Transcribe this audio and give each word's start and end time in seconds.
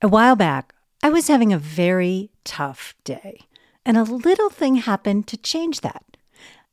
A 0.00 0.06
while 0.06 0.36
back, 0.36 0.76
I 1.02 1.08
was 1.08 1.26
having 1.26 1.52
a 1.52 1.58
very 1.58 2.30
tough 2.44 2.94
day, 3.02 3.40
and 3.84 3.96
a 3.96 4.04
little 4.04 4.48
thing 4.48 4.76
happened 4.76 5.26
to 5.26 5.36
change 5.36 5.80
that. 5.80 6.04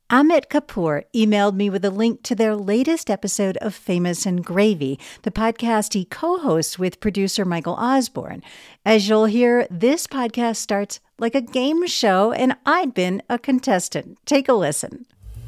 Amit 0.08 0.46
Kapoor 0.46 1.02
emailed 1.12 1.56
me 1.56 1.68
with 1.68 1.84
a 1.84 1.90
link 1.90 2.22
to 2.22 2.36
their 2.36 2.54
latest 2.54 3.10
episode 3.10 3.56
of 3.56 3.74
Famous 3.74 4.26
and 4.26 4.44
Gravy, 4.44 5.00
the 5.22 5.32
podcast 5.32 5.94
he 5.94 6.04
co 6.04 6.38
hosts 6.38 6.78
with 6.78 7.00
producer 7.00 7.44
Michael 7.44 7.74
Osborne. 7.74 8.44
As 8.84 9.08
you'll 9.08 9.24
hear, 9.24 9.66
this 9.72 10.06
podcast 10.06 10.58
starts 10.58 11.00
like 11.18 11.34
a 11.34 11.40
game 11.40 11.84
show, 11.88 12.30
and 12.30 12.54
I'd 12.64 12.94
been 12.94 13.24
a 13.28 13.40
contestant. 13.40 14.18
Take 14.24 14.48
a 14.48 14.52
listen. 14.52 15.04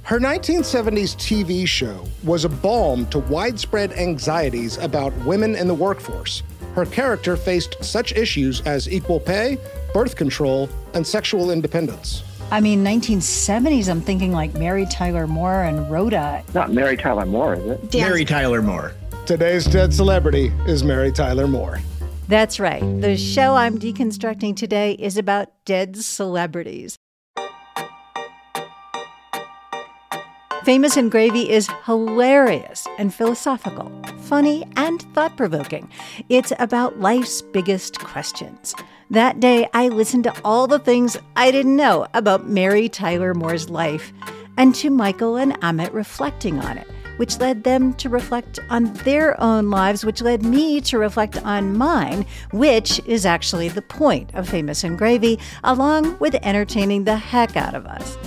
Her 0.09 0.19
1970s 0.19 1.17
TV 1.17 1.69
show 1.69 2.03
was 2.25 2.47
a 2.47 2.49
balm 2.49 3.05
to 3.09 3.19
widespread 3.19 3.93
anxieties 3.93 4.79
about 4.79 5.13
women 5.27 5.55
in 5.55 5.69
the 5.69 5.75
workforce 5.75 6.43
her 6.75 6.87
character 6.87 7.37
faced 7.37 7.77
such 7.85 8.13
issues 8.13 8.63
as 8.63 8.89
equal 8.89 9.21
pay, 9.21 9.59
birth 9.93 10.17
control, 10.17 10.71
and 10.95 11.07
sexual 11.07 11.51
independence. 11.51 12.23
I 12.51 12.61
mean, 12.61 12.83
1970s, 12.83 13.91
I'm 13.91 14.01
thinking 14.01 14.33
like 14.33 14.55
Mary 14.55 14.87
Tyler 14.87 15.27
Moore 15.27 15.65
and 15.65 15.91
Rhoda. 15.91 16.43
Not 16.55 16.73
Mary 16.73 16.97
Tyler 16.97 17.27
Moore, 17.27 17.57
is 17.57 17.67
it? 17.67 17.95
Mary 17.95 18.25
Tyler 18.25 18.63
Moore. 18.63 18.95
Today's 19.27 19.67
dead 19.67 19.93
celebrity 19.93 20.53
is 20.67 20.85
Mary 20.85 21.13
Tyler 21.13 21.47
Moore. 21.47 21.81
That's 22.29 22.59
right. 22.59 22.81
The 23.01 23.17
show 23.17 23.57
I'm 23.57 23.79
deconstructing 23.79 24.57
today 24.57 24.93
is 24.93 25.19
about 25.19 25.49
dead 25.67 25.97
celebrities. 25.97 26.99
Famous 30.69 30.99
and 30.99 31.11
Gravy 31.11 31.49
is 31.49 31.67
hilarious 31.87 32.87
and 32.99 33.15
philosophical, 33.15 33.91
funny 34.25 34.67
and 34.77 35.01
thought 35.15 35.35
provoking. 35.35 35.91
It's 36.29 36.53
about 36.59 37.01
life's 37.01 37.41
biggest 37.41 37.99
questions. 38.01 38.75
That 39.09 39.41
day, 39.41 39.67
I 39.73 39.89
listened 39.89 40.25
to 40.25 40.35
all 40.45 40.67
the 40.67 40.79
things 40.79 41.17
I 41.37 41.51
didn't 41.51 41.75
know 41.75 42.07
about 42.13 42.51
Mary 42.51 42.87
Tyler 42.91 43.33
Moore's 43.33 43.71
life 43.71 44.13
and 44.59 44.75
to 44.75 44.91
Michael 44.91 45.37
and 45.37 45.59
Amit 45.63 45.95
reflecting 45.95 46.59
on 46.59 46.77
it, 46.77 46.87
which 47.17 47.39
led 47.41 47.65
them 47.65 47.95
to 47.95 48.11
reflect 48.11 48.59
on 48.69 48.93
their 48.93 49.41
own 49.41 49.71
lives, 49.71 50.05
which 50.05 50.21
led 50.21 50.43
me 50.43 50.83
to 50.83 50.99
reflect 50.99 51.43
on 51.47 51.79
mine, 51.79 52.27
which 52.51 53.01
is 53.07 53.25
actually 53.25 53.71
the 53.71 53.81
point 53.81 54.35
of 54.35 54.47
Famous 54.47 54.85
and 54.85 54.99
Gravy, 54.99 55.39
along 55.65 56.19
with 56.19 56.35
entertaining 56.43 57.05
the 57.05 57.17
heck 57.17 57.57
out 57.57 57.75
of 57.75 57.87
us. 57.87 58.19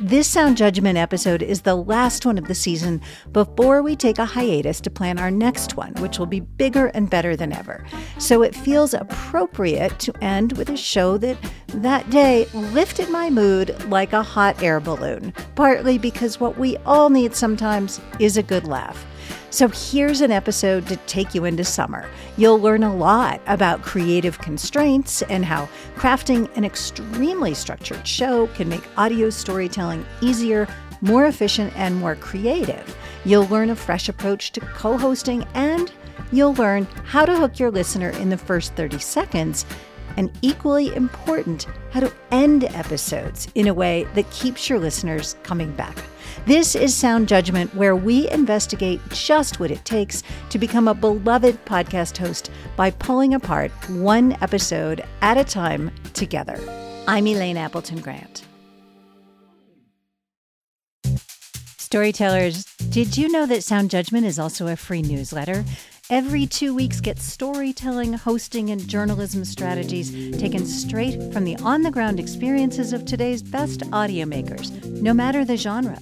This 0.00 0.28
Sound 0.28 0.56
Judgment 0.56 0.96
episode 0.96 1.42
is 1.42 1.62
the 1.62 1.74
last 1.74 2.24
one 2.24 2.38
of 2.38 2.46
the 2.46 2.54
season 2.54 3.00
before 3.32 3.82
we 3.82 3.96
take 3.96 4.20
a 4.20 4.24
hiatus 4.24 4.80
to 4.82 4.90
plan 4.90 5.18
our 5.18 5.28
next 5.28 5.76
one, 5.76 5.92
which 5.94 6.20
will 6.20 6.26
be 6.26 6.38
bigger 6.38 6.86
and 6.94 7.10
better 7.10 7.34
than 7.34 7.52
ever. 7.52 7.84
So 8.16 8.42
it 8.42 8.54
feels 8.54 8.94
appropriate 8.94 9.98
to 9.98 10.12
end 10.22 10.56
with 10.56 10.70
a 10.70 10.76
show 10.76 11.18
that 11.18 11.36
that 11.74 12.08
day 12.10 12.46
lifted 12.54 13.10
my 13.10 13.28
mood 13.28 13.74
like 13.90 14.12
a 14.12 14.22
hot 14.22 14.62
air 14.62 14.78
balloon, 14.78 15.32
partly 15.56 15.98
because 15.98 16.38
what 16.38 16.56
we 16.56 16.76
all 16.86 17.10
need 17.10 17.34
sometimes 17.34 18.00
is 18.20 18.36
a 18.36 18.42
good 18.44 18.68
laugh. 18.68 19.04
So 19.50 19.68
here's 19.68 20.20
an 20.20 20.30
episode 20.30 20.86
to 20.88 20.96
take 21.06 21.34
you 21.34 21.46
into 21.46 21.64
summer. 21.64 22.06
You'll 22.36 22.60
learn 22.60 22.82
a 22.82 22.94
lot 22.94 23.40
about 23.46 23.80
creative 23.80 24.38
constraints 24.38 25.22
and 25.22 25.42
how 25.42 25.70
crafting 25.96 26.54
an 26.54 26.66
extremely 26.66 27.54
structured 27.54 28.06
show 28.06 28.48
can 28.48 28.68
make 28.68 28.86
audio 28.98 29.30
storytelling 29.30 30.04
easier, 30.20 30.68
more 31.00 31.24
efficient, 31.26 31.74
and 31.76 31.96
more 31.96 32.14
creative. 32.14 32.94
You'll 33.24 33.46
learn 33.46 33.70
a 33.70 33.76
fresh 33.76 34.10
approach 34.10 34.52
to 34.52 34.60
co 34.60 34.98
hosting 34.98 35.46
and 35.54 35.90
you'll 36.30 36.54
learn 36.54 36.84
how 37.04 37.24
to 37.24 37.34
hook 37.34 37.58
your 37.58 37.70
listener 37.70 38.10
in 38.10 38.28
the 38.28 38.36
first 38.36 38.74
30 38.74 38.98
seconds 38.98 39.64
and 40.18 40.30
equally 40.42 40.94
important, 40.94 41.66
how 41.90 42.00
to 42.00 42.12
end 42.32 42.64
episodes 42.64 43.48
in 43.54 43.68
a 43.68 43.74
way 43.74 44.06
that 44.14 44.30
keeps 44.30 44.68
your 44.68 44.78
listeners 44.78 45.36
coming 45.42 45.72
back. 45.72 45.96
This 46.46 46.74
is 46.74 46.94
Sound 46.94 47.28
Judgment, 47.28 47.74
where 47.74 47.94
we 47.94 48.30
investigate 48.30 49.00
just 49.10 49.60
what 49.60 49.70
it 49.70 49.84
takes 49.84 50.22
to 50.48 50.58
become 50.58 50.88
a 50.88 50.94
beloved 50.94 51.62
podcast 51.66 52.16
host 52.16 52.50
by 52.74 52.90
pulling 52.90 53.34
apart 53.34 53.70
one 53.90 54.32
episode 54.40 55.04
at 55.20 55.36
a 55.36 55.44
time 55.44 55.90
together. 56.14 56.58
I'm 57.06 57.26
Elaine 57.26 57.58
Appleton 57.58 58.00
Grant. 58.00 58.44
Storytellers, 61.76 62.64
did 62.90 63.16
you 63.16 63.30
know 63.30 63.46
that 63.46 63.64
Sound 63.64 63.90
Judgment 63.90 64.26
is 64.26 64.38
also 64.38 64.68
a 64.68 64.76
free 64.76 65.02
newsletter? 65.02 65.64
Every 66.10 66.46
two 66.46 66.74
weeks, 66.74 67.02
get 67.02 67.18
storytelling, 67.18 68.14
hosting, 68.14 68.70
and 68.70 68.88
journalism 68.88 69.44
strategies 69.44 70.10
taken 70.38 70.64
straight 70.64 71.34
from 71.34 71.44
the 71.44 71.56
on 71.56 71.82
the 71.82 71.90
ground 71.90 72.18
experiences 72.18 72.94
of 72.94 73.04
today's 73.04 73.42
best 73.42 73.82
audio 73.92 74.24
makers, 74.24 74.70
no 74.86 75.12
matter 75.12 75.44
the 75.44 75.58
genre. 75.58 75.98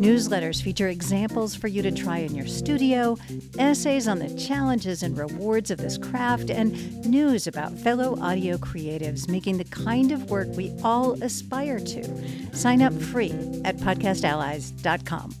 Newsletters 0.00 0.60
feature 0.60 0.88
examples 0.88 1.54
for 1.54 1.68
you 1.68 1.82
to 1.82 1.92
try 1.92 2.18
in 2.18 2.34
your 2.34 2.48
studio, 2.48 3.16
essays 3.56 4.08
on 4.08 4.18
the 4.18 4.34
challenges 4.34 5.04
and 5.04 5.16
rewards 5.16 5.70
of 5.70 5.78
this 5.78 5.98
craft, 5.98 6.50
and 6.50 7.06
news 7.06 7.46
about 7.46 7.78
fellow 7.78 8.18
audio 8.20 8.56
creatives 8.56 9.28
making 9.28 9.58
the 9.58 9.64
kind 9.66 10.10
of 10.10 10.30
work 10.30 10.48
we 10.56 10.76
all 10.82 11.12
aspire 11.22 11.78
to. 11.78 12.56
Sign 12.56 12.82
up 12.82 12.92
free 12.92 13.30
at 13.64 13.76
podcastallies.com. 13.76 15.32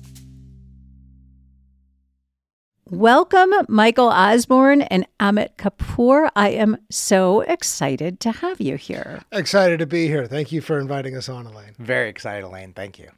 Welcome, 2.94 3.52
Michael 3.68 4.08
Osborne 4.08 4.82
and 4.82 5.04
Amit 5.18 5.56
Kapoor. 5.56 6.30
I 6.36 6.50
am 6.50 6.76
so 6.90 7.40
excited 7.40 8.20
to 8.20 8.30
have 8.30 8.60
you 8.60 8.76
here. 8.76 9.20
Excited 9.32 9.80
to 9.80 9.86
be 9.86 10.06
here. 10.06 10.28
Thank 10.28 10.52
you 10.52 10.60
for 10.60 10.78
inviting 10.78 11.16
us 11.16 11.28
on, 11.28 11.44
Elaine. 11.44 11.74
Very 11.80 12.08
excited, 12.08 12.44
Elaine. 12.44 12.72
Thank 12.72 13.00
you. 13.00 13.10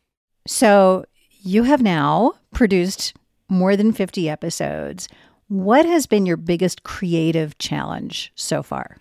So, 0.46 1.04
you 1.42 1.64
have 1.64 1.82
now 1.82 2.32
produced 2.54 3.12
more 3.50 3.76
than 3.76 3.92
50 3.92 4.30
episodes. 4.30 5.08
What 5.48 5.84
has 5.84 6.06
been 6.06 6.24
your 6.24 6.38
biggest 6.38 6.82
creative 6.82 7.58
challenge 7.58 8.32
so 8.34 8.62
far? 8.62 8.96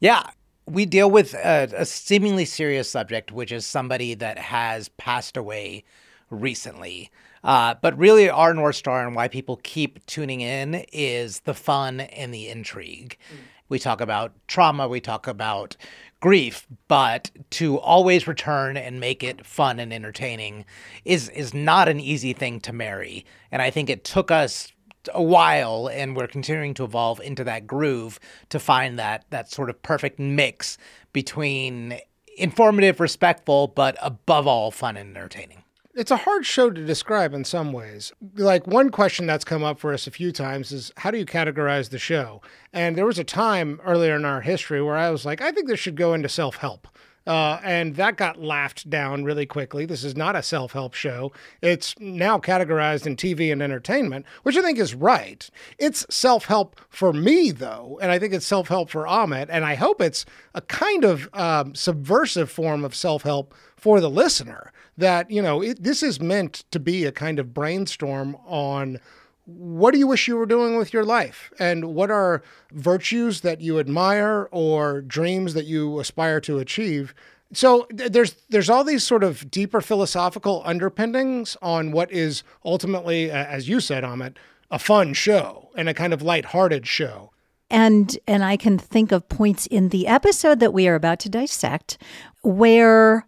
Yeah, 0.00 0.24
we 0.66 0.86
deal 0.86 1.08
with 1.08 1.34
a, 1.34 1.72
a, 1.76 1.86
seemingly 1.86 2.46
serious 2.46 2.90
subject, 2.90 3.30
which 3.30 3.52
is 3.52 3.64
somebody 3.64 4.14
that 4.14 4.40
has 4.40 4.88
passed 4.88 5.36
away 5.36 5.84
recently. 6.30 7.12
Uh, 7.46 7.76
but 7.80 7.96
really, 7.96 8.28
our 8.28 8.52
North 8.52 8.74
Star 8.74 9.06
and 9.06 9.14
why 9.14 9.28
people 9.28 9.60
keep 9.62 10.04
tuning 10.06 10.40
in 10.40 10.84
is 10.92 11.40
the 11.40 11.54
fun 11.54 12.00
and 12.00 12.34
the 12.34 12.48
intrigue. 12.48 13.16
Mm. 13.32 13.36
We 13.68 13.78
talk 13.78 14.00
about 14.00 14.32
trauma, 14.48 14.88
we 14.88 15.00
talk 15.00 15.28
about 15.28 15.76
grief, 16.18 16.66
but 16.88 17.30
to 17.50 17.78
always 17.78 18.26
return 18.26 18.76
and 18.76 18.98
make 18.98 19.22
it 19.22 19.46
fun 19.46 19.78
and 19.78 19.92
entertaining 19.92 20.64
is 21.04 21.28
is 21.28 21.54
not 21.54 21.88
an 21.88 22.00
easy 22.00 22.32
thing 22.32 22.58
to 22.60 22.72
marry. 22.72 23.24
And 23.52 23.62
I 23.62 23.70
think 23.70 23.88
it 23.88 24.02
took 24.02 24.32
us 24.32 24.72
a 25.14 25.22
while 25.22 25.88
and 25.88 26.16
we're 26.16 26.26
continuing 26.26 26.74
to 26.74 26.84
evolve 26.84 27.20
into 27.20 27.44
that 27.44 27.64
groove 27.64 28.18
to 28.48 28.58
find 28.58 28.98
that 28.98 29.24
that 29.30 29.52
sort 29.52 29.70
of 29.70 29.80
perfect 29.82 30.18
mix 30.18 30.78
between 31.12 32.00
informative, 32.36 32.98
respectful, 32.98 33.68
but 33.68 33.96
above 34.02 34.48
all 34.48 34.72
fun 34.72 34.96
and 34.96 35.16
entertaining 35.16 35.62
it's 35.96 36.10
a 36.10 36.16
hard 36.16 36.44
show 36.44 36.70
to 36.70 36.84
describe 36.84 37.32
in 37.32 37.44
some 37.44 37.72
ways. 37.72 38.12
Like 38.36 38.66
one 38.66 38.90
question 38.90 39.26
that's 39.26 39.44
come 39.44 39.64
up 39.64 39.78
for 39.78 39.94
us 39.94 40.06
a 40.06 40.10
few 40.10 40.30
times 40.30 40.70
is 40.70 40.92
how 40.98 41.10
do 41.10 41.18
you 41.18 41.24
categorize 41.24 41.88
the 41.88 41.98
show? 41.98 42.42
And 42.72 42.96
there 42.96 43.06
was 43.06 43.18
a 43.18 43.24
time 43.24 43.80
earlier 43.82 44.14
in 44.14 44.26
our 44.26 44.42
history 44.42 44.82
where 44.82 44.96
I 44.96 45.10
was 45.10 45.24
like, 45.24 45.40
I 45.40 45.52
think 45.52 45.68
this 45.68 45.80
should 45.80 45.96
go 45.96 46.12
into 46.12 46.28
self 46.28 46.56
help. 46.56 46.86
Uh, 47.26 47.58
and 47.64 47.96
that 47.96 48.16
got 48.16 48.40
laughed 48.40 48.88
down 48.88 49.24
really 49.24 49.46
quickly. 49.46 49.84
This 49.84 50.04
is 50.04 50.16
not 50.16 50.36
a 50.36 50.42
self 50.42 50.72
help 50.72 50.94
show. 50.94 51.32
It's 51.60 51.98
now 51.98 52.38
categorized 52.38 53.06
in 53.06 53.16
TV 53.16 53.50
and 53.50 53.62
entertainment, 53.62 54.26
which 54.44 54.56
I 54.56 54.62
think 54.62 54.78
is 54.78 54.94
right. 54.94 55.48
It's 55.78 56.06
self 56.08 56.44
help 56.44 56.78
for 56.88 57.12
me, 57.12 57.50
though, 57.50 57.98
and 58.00 58.12
I 58.12 58.18
think 58.18 58.32
it's 58.32 58.46
self 58.46 58.68
help 58.68 58.90
for 58.90 59.04
Amit. 59.04 59.46
And 59.48 59.64
I 59.64 59.74
hope 59.74 60.00
it's 60.00 60.24
a 60.54 60.60
kind 60.60 61.04
of 61.04 61.28
um, 61.32 61.74
subversive 61.74 62.50
form 62.50 62.84
of 62.84 62.94
self 62.94 63.22
help 63.22 63.54
for 63.76 64.00
the 64.00 64.10
listener 64.10 64.72
that, 64.96 65.30
you 65.30 65.42
know, 65.42 65.62
it, 65.62 65.82
this 65.82 66.02
is 66.02 66.20
meant 66.20 66.64
to 66.70 66.80
be 66.80 67.04
a 67.04 67.12
kind 67.12 67.38
of 67.38 67.54
brainstorm 67.54 68.36
on 68.46 68.98
what 69.44 69.92
do 69.92 69.98
you 69.98 70.06
wish 70.06 70.26
you 70.26 70.36
were 70.36 70.46
doing 70.46 70.76
with 70.76 70.92
your 70.92 71.04
life? 71.04 71.52
And 71.58 71.94
what 71.94 72.10
are 72.10 72.42
virtues 72.72 73.42
that 73.42 73.60
you 73.60 73.78
admire 73.78 74.48
or 74.50 75.02
dreams 75.02 75.54
that 75.54 75.66
you 75.66 76.00
aspire 76.00 76.40
to 76.42 76.58
achieve? 76.58 77.14
So 77.52 77.86
there's 77.90 78.34
there's 78.48 78.68
all 78.68 78.82
these 78.82 79.04
sort 79.04 79.22
of 79.22 79.48
deeper 79.50 79.80
philosophical 79.80 80.62
underpinnings 80.64 81.56
on 81.62 81.92
what 81.92 82.10
is 82.10 82.42
ultimately 82.64 83.30
as 83.30 83.68
you 83.68 83.78
said 83.78 84.02
Amit 84.02 84.36
a 84.68 84.80
fun 84.80 85.14
show 85.14 85.70
and 85.76 85.88
a 85.88 85.94
kind 85.94 86.12
of 86.12 86.22
light-hearted 86.22 86.88
show. 86.88 87.30
And 87.70 88.18
and 88.26 88.44
I 88.44 88.56
can 88.56 88.78
think 88.78 89.12
of 89.12 89.28
points 89.28 89.66
in 89.66 89.90
the 89.90 90.08
episode 90.08 90.58
that 90.60 90.72
we 90.72 90.88
are 90.88 90.96
about 90.96 91.20
to 91.20 91.28
dissect 91.28 91.98
where 92.42 93.25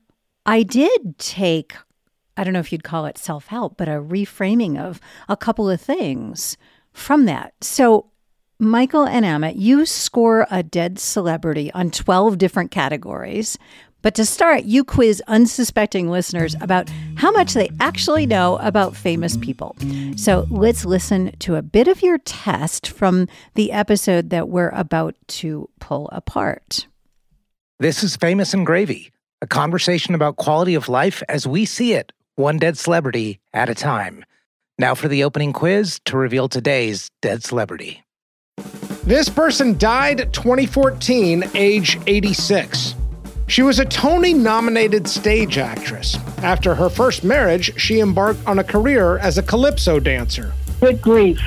I 0.49 0.63
did 0.63 1.19
take, 1.19 1.75
I 2.39 2.43
don't 2.43 2.55
know 2.55 2.59
if 2.59 2.73
you'd 2.73 2.83
call 2.83 3.05
it 3.05 3.19
self 3.19 3.49
help, 3.49 3.77
but 3.77 3.87
a 3.87 4.01
reframing 4.01 4.79
of 4.79 4.99
a 5.29 5.37
couple 5.37 5.69
of 5.69 5.79
things 5.79 6.57
from 6.91 7.27
that. 7.27 7.53
So 7.61 8.11
Michael 8.59 9.07
and 9.07 9.27
Amit, 9.27 9.57
you 9.57 9.85
score 9.85 10.47
a 10.51 10.63
dead 10.63 10.99
celebrity 10.99 11.71
on 11.73 11.91
12 11.91 12.39
different 12.39 12.71
categories. 12.71 13.59
But 14.01 14.15
to 14.15 14.25
start, 14.25 14.65
you 14.65 14.85
quiz 14.85 15.23
unsuspecting 15.29 16.09
listeners 16.09 16.57
about 16.63 16.89
how 17.17 17.31
much 17.31 17.53
they 17.53 17.69
actually 17.79 18.25
know 18.25 18.57
about 18.63 18.97
famous 18.97 19.37
people. 19.37 19.77
So 20.17 20.47
let's 20.49 20.87
listen 20.87 21.37
to 21.41 21.57
a 21.57 21.63
bit 21.63 21.89
of 21.89 22.01
your 22.01 22.17
test 22.19 22.89
from 22.89 23.29
the 23.53 23.71
episode 23.71 24.31
that 24.31 24.49
we're 24.49 24.71
about 24.71 25.15
to 25.29 25.69
pull 25.79 26.09
apart. 26.11 26.87
This 27.81 28.03
is 28.03 28.17
Famous 28.17 28.55
and 28.55 28.65
Gravy, 28.65 29.13
a 29.41 29.47
conversation 29.47 30.15
about 30.15 30.37
quality 30.37 30.75
of 30.75 30.89
life 30.89 31.23
as 31.29 31.47
we 31.47 31.65
see 31.65 31.95
it, 31.95 32.13
one 32.37 32.59
dead 32.59 32.77
celebrity 32.77 33.41
at 33.53 33.69
a 33.69 33.75
time. 33.75 34.25
Now 34.79 34.95
for 34.95 35.09
the 35.09 35.25
opening 35.25 35.53
quiz 35.53 36.01
to 36.07 36.17
reveal 36.17 36.49
today's 36.49 37.11
dead 37.23 37.45
celebrity. 37.45 38.03
This 39.05 39.29
person 39.29 39.79
died 39.79 40.33
2014, 40.33 41.45
age 41.55 41.99
86. 42.07 42.95
She 43.47 43.63
was 43.63 43.79
a 43.79 43.85
Tony 43.87 44.35
nominated 44.35 45.09
stage 45.09 45.57
actress. 45.57 46.17
After 46.43 46.75
her 46.75 46.91
first 46.91 47.25
marriage, 47.25 47.73
she 47.81 48.01
embarked 48.01 48.47
on 48.47 48.59
a 48.59 48.65
career 48.65 49.19
as 49.19 49.39
a 49.39 49.43
calypso 49.43 49.99
dancer. 49.99 50.53
Good 50.81 51.01
grief. 51.01 51.41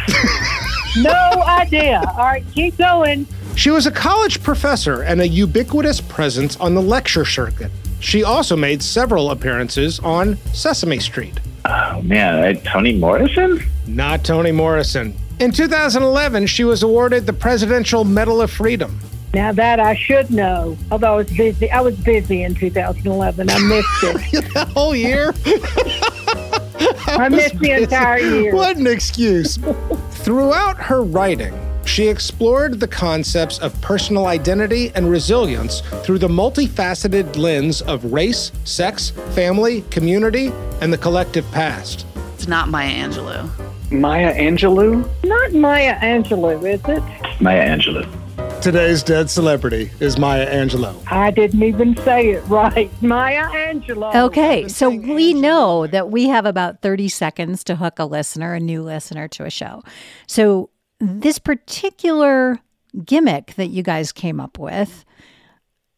no 0.98 1.44
idea. 1.46 2.02
All 2.18 2.26
right, 2.26 2.44
keep 2.54 2.78
going. 2.78 3.28
She 3.56 3.70
was 3.70 3.86
a 3.86 3.92
college 3.92 4.42
professor 4.42 5.02
and 5.02 5.22
a 5.22 5.28
ubiquitous 5.28 6.02
presence 6.02 6.58
on 6.58 6.74
the 6.74 6.82
lecture 6.82 7.26
circuit. 7.26 7.72
She 8.00 8.24
also 8.24 8.56
made 8.56 8.82
several 8.82 9.30
appearances 9.32 10.00
on 10.00 10.38
Sesame 10.54 11.00
Street. 11.00 11.40
Oh 11.66 12.02
man, 12.02 12.58
uh, 12.58 12.60
Toni 12.64 12.94
Morrison? 12.94 13.62
Not 13.86 14.24
Toni 14.24 14.52
Morrison. 14.52 15.16
In 15.40 15.52
2011, 15.52 16.48
she 16.48 16.64
was 16.64 16.82
awarded 16.82 17.26
the 17.26 17.34
Presidential 17.34 18.04
Medal 18.04 18.42
of 18.42 18.50
Freedom. 18.50 19.00
Now 19.34 19.52
that 19.54 19.80
I 19.80 19.96
should 19.96 20.30
know, 20.30 20.78
although 20.92 21.14
I 21.14 21.16
was 21.18 21.30
busy. 21.30 21.72
I 21.72 21.82
was 21.82 21.96
busy 21.98 22.44
in 22.44 22.56
2011. 22.56 23.50
I 23.50 23.60
missed 23.60 23.88
it. 24.04 24.54
the 24.54 24.66
whole 24.66 24.96
year? 24.96 25.34
I, 27.08 27.30
missed 27.30 27.58
the 27.60 27.72
entire 27.84 28.20
year. 28.20 28.56
What 28.56 28.78
an 28.78 28.88
excuse. 28.88 29.58
Throughout 30.12 30.78
her 30.78 31.02
writing, 31.04 31.54
she 31.86 32.08
explored 32.08 32.80
the 32.80 32.88
concepts 32.88 33.60
of 33.60 33.80
personal 33.82 34.28
identity 34.28 34.92
and 34.96 35.10
resilience 35.10 35.82
through 36.04 36.20
the 36.20 36.28
multifaceted 36.28 37.38
lens 37.38 37.82
of 37.82 38.06
race, 38.14 38.52
sex, 38.64 39.10
family, 39.36 39.82
community, 39.90 40.52
and 40.82 40.92
the 40.92 40.98
collective 40.98 41.50
past. 41.52 42.06
It's 42.36 42.48
not 42.48 42.70
Maya 42.70 42.90
Angelou. 42.90 43.50
Maya 43.92 44.34
Angelou? 44.34 45.08
Not 45.24 45.54
Maya 45.54 45.96
Angelou, 46.00 46.58
is 46.66 46.82
it? 46.88 47.42
Maya 47.42 47.68
Angelou. 47.68 48.10
Today's 48.62 49.04
dead 49.04 49.30
celebrity 49.30 49.92
is 50.00 50.18
Maya 50.18 50.48
Angelou. 50.48 50.96
I 51.12 51.32
didn't 51.32 51.64
even 51.64 51.98
say 51.98 52.30
it 52.30 52.42
right. 52.42 52.90
Maya 53.02 53.44
Angelou. 53.50 54.16
Okay, 54.28 54.68
so 54.68 54.90
we 54.90 55.34
know 55.34 55.88
that 55.88 56.12
we 56.12 56.28
have 56.28 56.46
about 56.46 56.82
30 56.82 57.10
seconds 57.10 57.64
to 57.66 57.76
hook 57.76 58.00
a 58.00 58.06
listener, 58.06 58.54
a 58.54 58.60
new 58.60 58.84
listener 58.84 59.28
to 59.30 59.46
a 59.46 59.50
show. 59.50 59.84
So 60.28 60.70
this 61.02 61.40
particular 61.40 62.60
gimmick 63.04 63.56
that 63.56 63.68
you 63.68 63.82
guys 63.82 64.12
came 64.12 64.40
up 64.40 64.60
with 64.60 65.04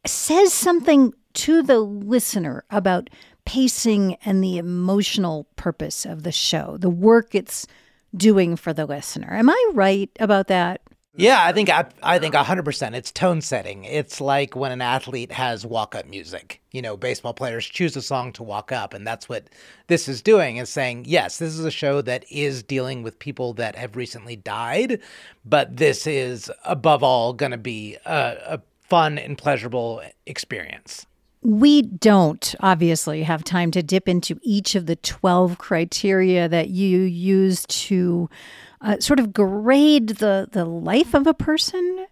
says 0.06 0.54
something 0.54 1.14
to 1.34 1.62
the 1.62 1.80
listener 1.80 2.64
about 2.70 3.10
pacing 3.46 4.16
and 4.24 4.44
the 4.44 4.58
emotional 4.58 5.46
purpose 5.58 6.06
of 6.06 6.24
the 6.24 6.32
show, 6.32 6.78
the 6.78 6.90
work 6.90 7.36
it's 7.36 7.68
doing 8.16 8.56
for 8.56 8.72
the 8.72 8.86
listener. 8.86 9.34
Am 9.34 9.50
I 9.50 9.70
right 9.74 10.10
about 10.20 10.48
that? 10.48 10.82
Yeah, 11.16 11.44
I 11.44 11.52
think 11.52 11.70
I, 11.70 11.86
I 12.02 12.18
think 12.18 12.34
100%. 12.34 12.96
It's 12.96 13.12
tone 13.12 13.42
setting. 13.42 13.84
It's 13.84 14.20
like 14.20 14.56
when 14.56 14.72
an 14.72 14.82
athlete 14.82 15.32
has 15.32 15.66
walk-up 15.66 16.08
music. 16.08 16.60
You 16.72 16.82
know, 16.82 16.98
baseball 16.98 17.36
players 17.36 17.66
choose 17.68 17.96
a 17.96 18.02
song 18.02 18.34
to 18.34 18.44
walk 18.44 18.72
up 18.72 18.96
and 18.96 19.06
that's 19.06 19.30
what 19.30 19.48
this 19.88 20.08
is 20.08 20.24
doing 20.24 20.58
is 20.58 20.70
saying, 20.70 21.06
yes, 21.08 21.38
this 21.38 21.54
is 21.54 21.66
a 21.66 21.72
show 21.72 22.02
that 22.02 22.26
is 22.32 22.64
dealing 22.64 23.04
with 23.04 23.20
people 23.20 23.54
that 23.54 23.76
have 23.76 23.96
recently 23.96 24.36
died, 24.36 25.00
but 25.46 25.78
this 25.78 26.08
is 26.08 26.52
above 26.66 27.04
all 27.04 27.34
going 27.34 27.52
to 27.52 27.58
be 27.60 27.96
a, 28.06 28.38
a 28.48 28.62
fun 28.82 29.20
and 29.20 29.38
pleasurable 29.38 30.02
experience. 30.26 31.06
We 31.44 31.82
don't 31.82 32.56
obviously 32.62 33.24
have 33.24 33.44
time 33.44 33.70
to 33.72 33.84
dip 33.84 34.08
into 34.08 34.40
each 34.42 34.76
of 34.76 34.86
the 34.86 34.96
12 34.96 35.58
criteria 35.58 36.48
that 36.48 36.70
you 36.70 37.02
use 37.02 37.66
to 37.68 38.30
uh, 38.84 39.00
sort 39.00 39.20
of 39.20 39.34
grade 39.34 40.10
the, 40.10 40.48
the 40.52 40.66
life 40.66 41.14
of 41.14 41.26
a 41.26 41.34
person. 41.34 42.06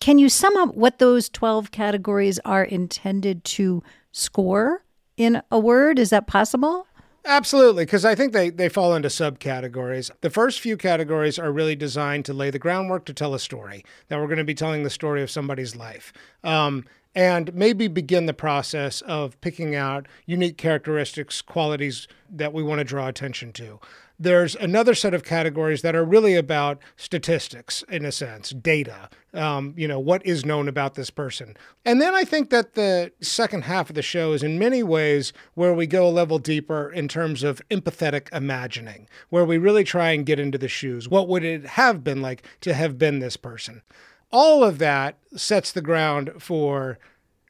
Can 0.00 0.18
you 0.18 0.28
sum 0.28 0.56
up 0.56 0.74
what 0.74 0.98
those 0.98 1.28
12 1.28 1.70
categories 1.70 2.38
are 2.44 2.64
intended 2.64 3.44
to 3.44 3.82
score 4.12 4.84
in 5.16 5.40
a 5.50 5.58
word? 5.58 5.98
Is 5.98 6.10
that 6.10 6.26
possible? 6.26 6.86
Absolutely, 7.24 7.84
because 7.84 8.04
I 8.04 8.14
think 8.14 8.32
they, 8.32 8.50
they 8.50 8.68
fall 8.68 8.94
into 8.94 9.08
subcategories. 9.08 10.10
The 10.20 10.30
first 10.30 10.60
few 10.60 10.76
categories 10.76 11.40
are 11.40 11.50
really 11.50 11.74
designed 11.74 12.24
to 12.26 12.32
lay 12.32 12.50
the 12.50 12.58
groundwork 12.58 13.04
to 13.06 13.12
tell 13.12 13.34
a 13.34 13.40
story, 13.40 13.84
that 14.08 14.18
we're 14.20 14.26
going 14.26 14.38
to 14.38 14.44
be 14.44 14.54
telling 14.54 14.84
the 14.84 14.90
story 14.90 15.22
of 15.22 15.30
somebody's 15.30 15.74
life. 15.74 16.12
Um, 16.44 16.84
and 17.16 17.54
maybe 17.54 17.88
begin 17.88 18.26
the 18.26 18.34
process 18.34 19.00
of 19.00 19.40
picking 19.40 19.74
out 19.74 20.06
unique 20.26 20.58
characteristics, 20.58 21.40
qualities 21.40 22.06
that 22.30 22.52
we 22.52 22.62
want 22.62 22.78
to 22.78 22.84
draw 22.84 23.08
attention 23.08 23.52
to. 23.54 23.80
There's 24.18 24.54
another 24.54 24.94
set 24.94 25.14
of 25.14 25.24
categories 25.24 25.82
that 25.82 25.94
are 25.94 26.04
really 26.04 26.36
about 26.36 26.78
statistics, 26.96 27.82
in 27.90 28.04
a 28.04 28.12
sense, 28.12 28.50
data. 28.50 29.08
Um, 29.34 29.74
you 29.76 29.88
know, 29.88 29.98
what 29.98 30.24
is 30.24 30.44
known 30.44 30.68
about 30.68 30.94
this 30.94 31.10
person. 31.10 31.56
And 31.84 32.00
then 32.00 32.14
I 32.14 32.24
think 32.24 32.48
that 32.50 32.74
the 32.74 33.12
second 33.20 33.64
half 33.64 33.90
of 33.90 33.94
the 33.94 34.02
show 34.02 34.32
is 34.32 34.42
in 34.42 34.58
many 34.58 34.82
ways 34.82 35.34
where 35.54 35.74
we 35.74 35.86
go 35.86 36.06
a 36.06 36.08
level 36.08 36.38
deeper 36.38 36.90
in 36.90 37.08
terms 37.08 37.42
of 37.42 37.60
empathetic 37.70 38.28
imagining, 38.32 39.06
where 39.28 39.44
we 39.44 39.58
really 39.58 39.84
try 39.84 40.10
and 40.12 40.24
get 40.24 40.40
into 40.40 40.58
the 40.58 40.68
shoes. 40.68 41.08
What 41.08 41.28
would 41.28 41.44
it 41.44 41.66
have 41.66 42.02
been 42.04 42.22
like 42.22 42.42
to 42.62 42.72
have 42.72 42.98
been 42.98 43.18
this 43.18 43.36
person? 43.36 43.82
All 44.30 44.64
of 44.64 44.78
that 44.78 45.18
sets 45.36 45.72
the 45.72 45.82
ground 45.82 46.32
for 46.38 46.98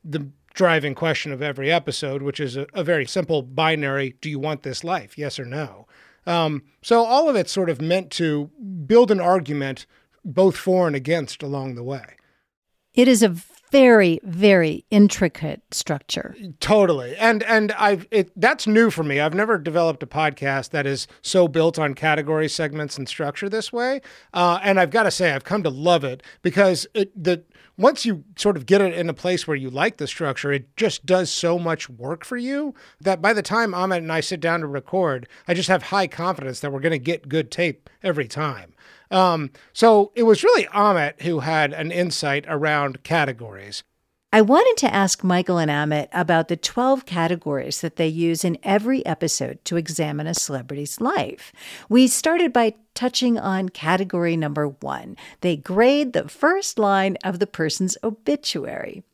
the 0.05 0.29
driving 0.55 0.95
question 0.95 1.33
of 1.33 1.43
every 1.43 1.71
episode, 1.71 2.23
which 2.23 2.41
is 2.41 2.57
a, 2.57 2.67
a 2.73 2.83
very 2.83 3.07
simple 3.07 3.43
binary 3.43 4.17
do 4.21 4.31
you 4.31 4.39
want 4.39 4.63
this 4.63 4.83
life? 4.83 5.19
Yes 5.19 5.39
or 5.39 5.45
no? 5.45 5.87
Um, 6.27 6.63
so 6.83 7.05
all 7.05 7.29
of 7.29 7.37
it's 7.37 7.53
sort 7.53 7.71
of 7.71 7.81
meant 7.81 8.11
to 8.13 8.51
build 8.87 9.11
an 9.11 9.21
argument 9.21 9.87
both 10.25 10.57
for 10.57 10.87
and 10.87 10.97
against 10.97 11.43
along 11.43 11.77
the 11.77 11.85
way. 11.85 12.17
It 12.95 13.07
is 13.07 13.23
a 13.23 13.37
very 13.71 14.21
very 14.23 14.85
intricate 14.91 15.63
structure. 15.71 16.37
Totally. 16.61 17.17
And 17.17 17.43
and 17.45 17.73
i've 17.73 18.07
it 18.11 18.31
that's 18.37 18.67
new 18.67 18.91
for 18.91 19.03
me. 19.03 19.21
I've 19.21 19.35
never 19.35 19.59
developed 19.59 20.03
a 20.03 20.07
podcast 20.07 20.71
that 20.71 20.87
is 20.87 21.07
so 21.23 21.49
built 21.49 21.79
on 21.79 21.95
category 21.95 22.49
segments 22.49 22.97
and 22.99 23.09
structure 23.09 23.49
this 23.49 23.73
way. 23.73 24.01
Uh, 24.33 24.59
and 24.63 24.79
i've 24.79 24.91
got 24.91 25.05
to 25.05 25.11
say 25.11 25.33
i've 25.33 25.45
come 25.45 25.63
to 25.63 25.71
love 25.71 26.05
it 26.05 26.23
because 26.43 26.87
it 26.95 27.11
the 27.21 27.43
once 27.79 28.07
you 28.07 28.25
sort 28.37 28.57
of 28.57 28.67
get 28.67 28.81
it 28.81 28.95
in 28.95 29.09
a 29.09 29.15
place 29.15 29.47
where 29.47 29.57
you 29.57 29.69
like 29.69 29.99
the 29.99 30.07
structure, 30.07 30.51
it 30.51 30.75
just 30.77 31.05
does 31.05 31.31
so 31.31 31.59
much 31.59 31.91
work 31.91 32.25
for 32.25 32.37
you 32.37 32.75
that 33.01 33.21
by 33.21 33.33
the 33.33 33.43
time 33.43 33.73
Amit 33.73 33.99
and 33.99 34.13
I 34.13 34.21
sit 34.21 34.41
down 34.41 34.61
to 34.61 34.67
record, 34.67 35.29
I 35.47 35.55
just 35.55 35.69
have 35.69 35.85
high 35.85 36.07
confidence 36.07 36.61
that 36.61 36.73
we're 36.73 36.81
going 36.81 36.93
to 36.93 36.99
get 36.99 37.29
good 37.29 37.51
tape 37.51 37.91
every 38.03 38.29
time. 38.29 38.73
Um, 39.11 39.51
so 39.73 40.13
it 40.15 40.25
was 40.25 40.43
really 40.43 40.65
Amit 40.67 41.23
who 41.23 41.41
had 41.41 41.73
an 41.73 41.91
insight 41.91 42.45
around 42.49 43.03
categories. 43.03 43.83
I 44.33 44.43
wanted 44.43 44.77
to 44.79 44.93
ask 44.93 45.25
Michael 45.25 45.57
and 45.57 45.71
Amit 45.71 46.09
about 46.13 46.49
the 46.49 46.57
12 46.57 47.07
categories 47.07 47.81
that 47.81 47.97
they 47.97 48.09
use 48.09 48.45
in 48.45 48.59
every 48.63 49.07
episode 49.07 49.65
to 49.65 49.77
examine 49.77 50.27
a 50.27 50.35
celebrity's 50.35 51.01
life. 51.01 51.53
We 51.89 52.07
started 52.07 52.53
by 52.53 52.75
touching 52.95 53.39
on 53.39 53.69
category 53.69 54.37
number 54.37 54.69
one. 54.69 55.17
They 55.41 55.57
grade 55.57 56.13
the 56.13 56.29
first 56.29 56.79
line 56.79 57.17
of 57.25 57.39
the 57.39 57.47
person's 57.47 57.97
obituary. 58.03 59.05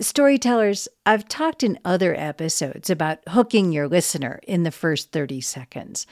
Storytellers, 0.00 0.88
I've 1.04 1.28
talked 1.28 1.62
in 1.62 1.78
other 1.84 2.14
episodes 2.14 2.90
about 2.90 3.18
hooking 3.28 3.72
your 3.72 3.88
listener 3.88 4.40
in 4.46 4.62
the 4.64 4.70
first 4.70 5.12
30 5.12 5.40
seconds. 5.42 6.06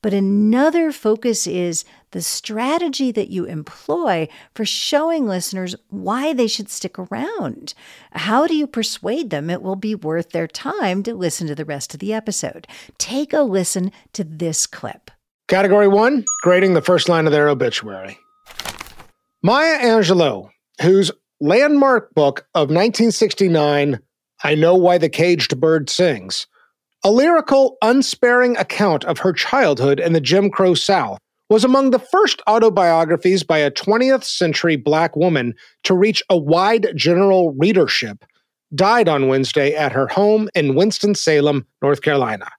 But 0.00 0.14
another 0.14 0.92
focus 0.92 1.46
is 1.46 1.84
the 2.12 2.22
strategy 2.22 3.10
that 3.12 3.30
you 3.30 3.44
employ 3.44 4.28
for 4.54 4.64
showing 4.64 5.26
listeners 5.26 5.74
why 5.88 6.32
they 6.32 6.46
should 6.46 6.70
stick 6.70 6.98
around. 6.98 7.74
How 8.12 8.46
do 8.46 8.54
you 8.54 8.68
persuade 8.68 9.30
them 9.30 9.50
it 9.50 9.60
will 9.60 9.76
be 9.76 9.96
worth 9.96 10.30
their 10.30 10.46
time 10.46 11.02
to 11.02 11.14
listen 11.14 11.48
to 11.48 11.54
the 11.54 11.64
rest 11.64 11.94
of 11.94 12.00
the 12.00 12.12
episode? 12.12 12.68
Take 12.98 13.32
a 13.32 13.42
listen 13.42 13.90
to 14.12 14.22
this 14.22 14.66
clip. 14.66 15.10
Category 15.48 15.88
one 15.88 16.24
grading 16.42 16.74
the 16.74 16.82
first 16.82 17.08
line 17.08 17.26
of 17.26 17.32
their 17.32 17.48
obituary. 17.48 18.18
Maya 19.42 19.78
Angelou, 19.80 20.48
whose 20.80 21.10
landmark 21.40 22.14
book 22.14 22.46
of 22.54 22.68
1969, 22.68 23.98
I 24.44 24.54
Know 24.54 24.76
Why 24.76 24.98
the 24.98 25.08
Caged 25.08 25.58
Bird 25.60 25.90
Sings, 25.90 26.46
a 27.04 27.10
lyrical, 27.10 27.76
unsparing 27.82 28.56
account 28.56 29.04
of 29.04 29.18
her 29.18 29.32
childhood 29.32 30.00
in 30.00 30.12
the 30.12 30.20
Jim 30.20 30.50
Crow 30.50 30.74
South 30.74 31.18
was 31.48 31.64
among 31.64 31.90
the 31.90 31.98
first 31.98 32.42
autobiographies 32.46 33.42
by 33.42 33.58
a 33.58 33.70
20th 33.70 34.24
century 34.24 34.76
Black 34.76 35.16
woman 35.16 35.54
to 35.84 35.94
reach 35.94 36.22
a 36.28 36.36
wide 36.36 36.88
general 36.94 37.52
readership, 37.54 38.24
died 38.74 39.08
on 39.08 39.28
Wednesday 39.28 39.74
at 39.74 39.92
her 39.92 40.08
home 40.08 40.48
in 40.54 40.74
Winston-Salem, 40.74 41.66
North 41.80 42.02
Carolina. 42.02 42.50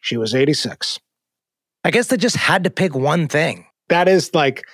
She 0.00 0.16
was 0.16 0.34
86. 0.34 0.98
I 1.84 1.90
guess 1.90 2.06
they 2.08 2.16
just 2.16 2.36
had 2.36 2.64
to 2.64 2.70
pick 2.70 2.94
one 2.94 3.28
thing. 3.28 3.66
That 3.88 4.08
is 4.08 4.34
like 4.34 4.64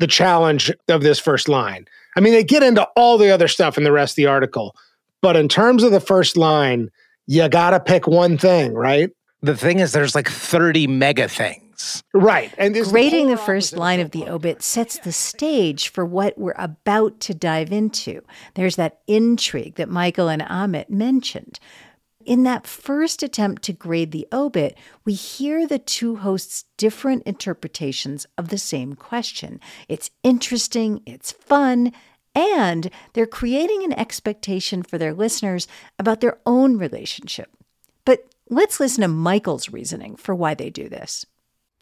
the 0.00 0.08
challenge 0.08 0.72
of 0.88 1.02
this 1.02 1.20
first 1.20 1.48
line. 1.48 1.86
I 2.16 2.20
mean, 2.20 2.32
they 2.32 2.42
get 2.42 2.64
into 2.64 2.82
all 2.96 3.18
the 3.18 3.30
other 3.30 3.46
stuff 3.46 3.78
in 3.78 3.84
the 3.84 3.92
rest 3.92 4.12
of 4.12 4.16
the 4.16 4.26
article, 4.26 4.74
but 5.22 5.36
in 5.36 5.48
terms 5.48 5.84
of 5.84 5.92
the 5.92 6.00
first 6.00 6.36
line, 6.36 6.90
you 7.26 7.48
got 7.48 7.70
to 7.70 7.80
pick 7.80 8.06
one 8.06 8.38
thing, 8.38 8.74
right? 8.74 9.10
The 9.42 9.56
thing 9.56 9.78
is, 9.78 9.92
there's 9.92 10.14
like 10.14 10.28
30 10.28 10.86
mega 10.86 11.28
things. 11.28 12.02
Right. 12.12 12.52
And 12.58 12.74
grading 12.74 13.28
the, 13.28 13.36
the 13.36 13.42
first 13.42 13.74
line 13.74 14.00
of 14.00 14.10
the 14.10 14.28
obit 14.28 14.62
sets 14.62 14.98
the 14.98 15.12
stage 15.12 15.88
for 15.88 16.04
what 16.04 16.36
we're 16.36 16.54
about 16.56 17.20
to 17.20 17.34
dive 17.34 17.72
into. 17.72 18.22
There's 18.54 18.76
that 18.76 19.00
intrigue 19.06 19.76
that 19.76 19.88
Michael 19.88 20.28
and 20.28 20.42
Amit 20.42 20.90
mentioned. 20.90 21.58
In 22.26 22.42
that 22.42 22.66
first 22.66 23.22
attempt 23.22 23.62
to 23.62 23.72
grade 23.72 24.12
the 24.12 24.28
obit, 24.30 24.76
we 25.06 25.14
hear 25.14 25.66
the 25.66 25.78
two 25.78 26.16
hosts' 26.16 26.64
different 26.76 27.22
interpretations 27.22 28.26
of 28.36 28.48
the 28.48 28.58
same 28.58 28.94
question. 28.94 29.58
It's 29.88 30.10
interesting, 30.22 31.00
it's 31.06 31.32
fun, 31.32 31.92
and 32.34 32.90
they're 33.12 33.26
creating 33.26 33.82
an 33.84 33.92
expectation 33.92 34.82
for 34.82 34.98
their 34.98 35.14
listeners 35.14 35.66
about 35.98 36.20
their 36.20 36.38
own 36.46 36.78
relationship. 36.78 37.50
But 38.04 38.28
let's 38.48 38.80
listen 38.80 39.02
to 39.02 39.08
Michael's 39.08 39.70
reasoning 39.70 40.16
for 40.16 40.34
why 40.34 40.54
they 40.54 40.70
do 40.70 40.88
this. 40.88 41.24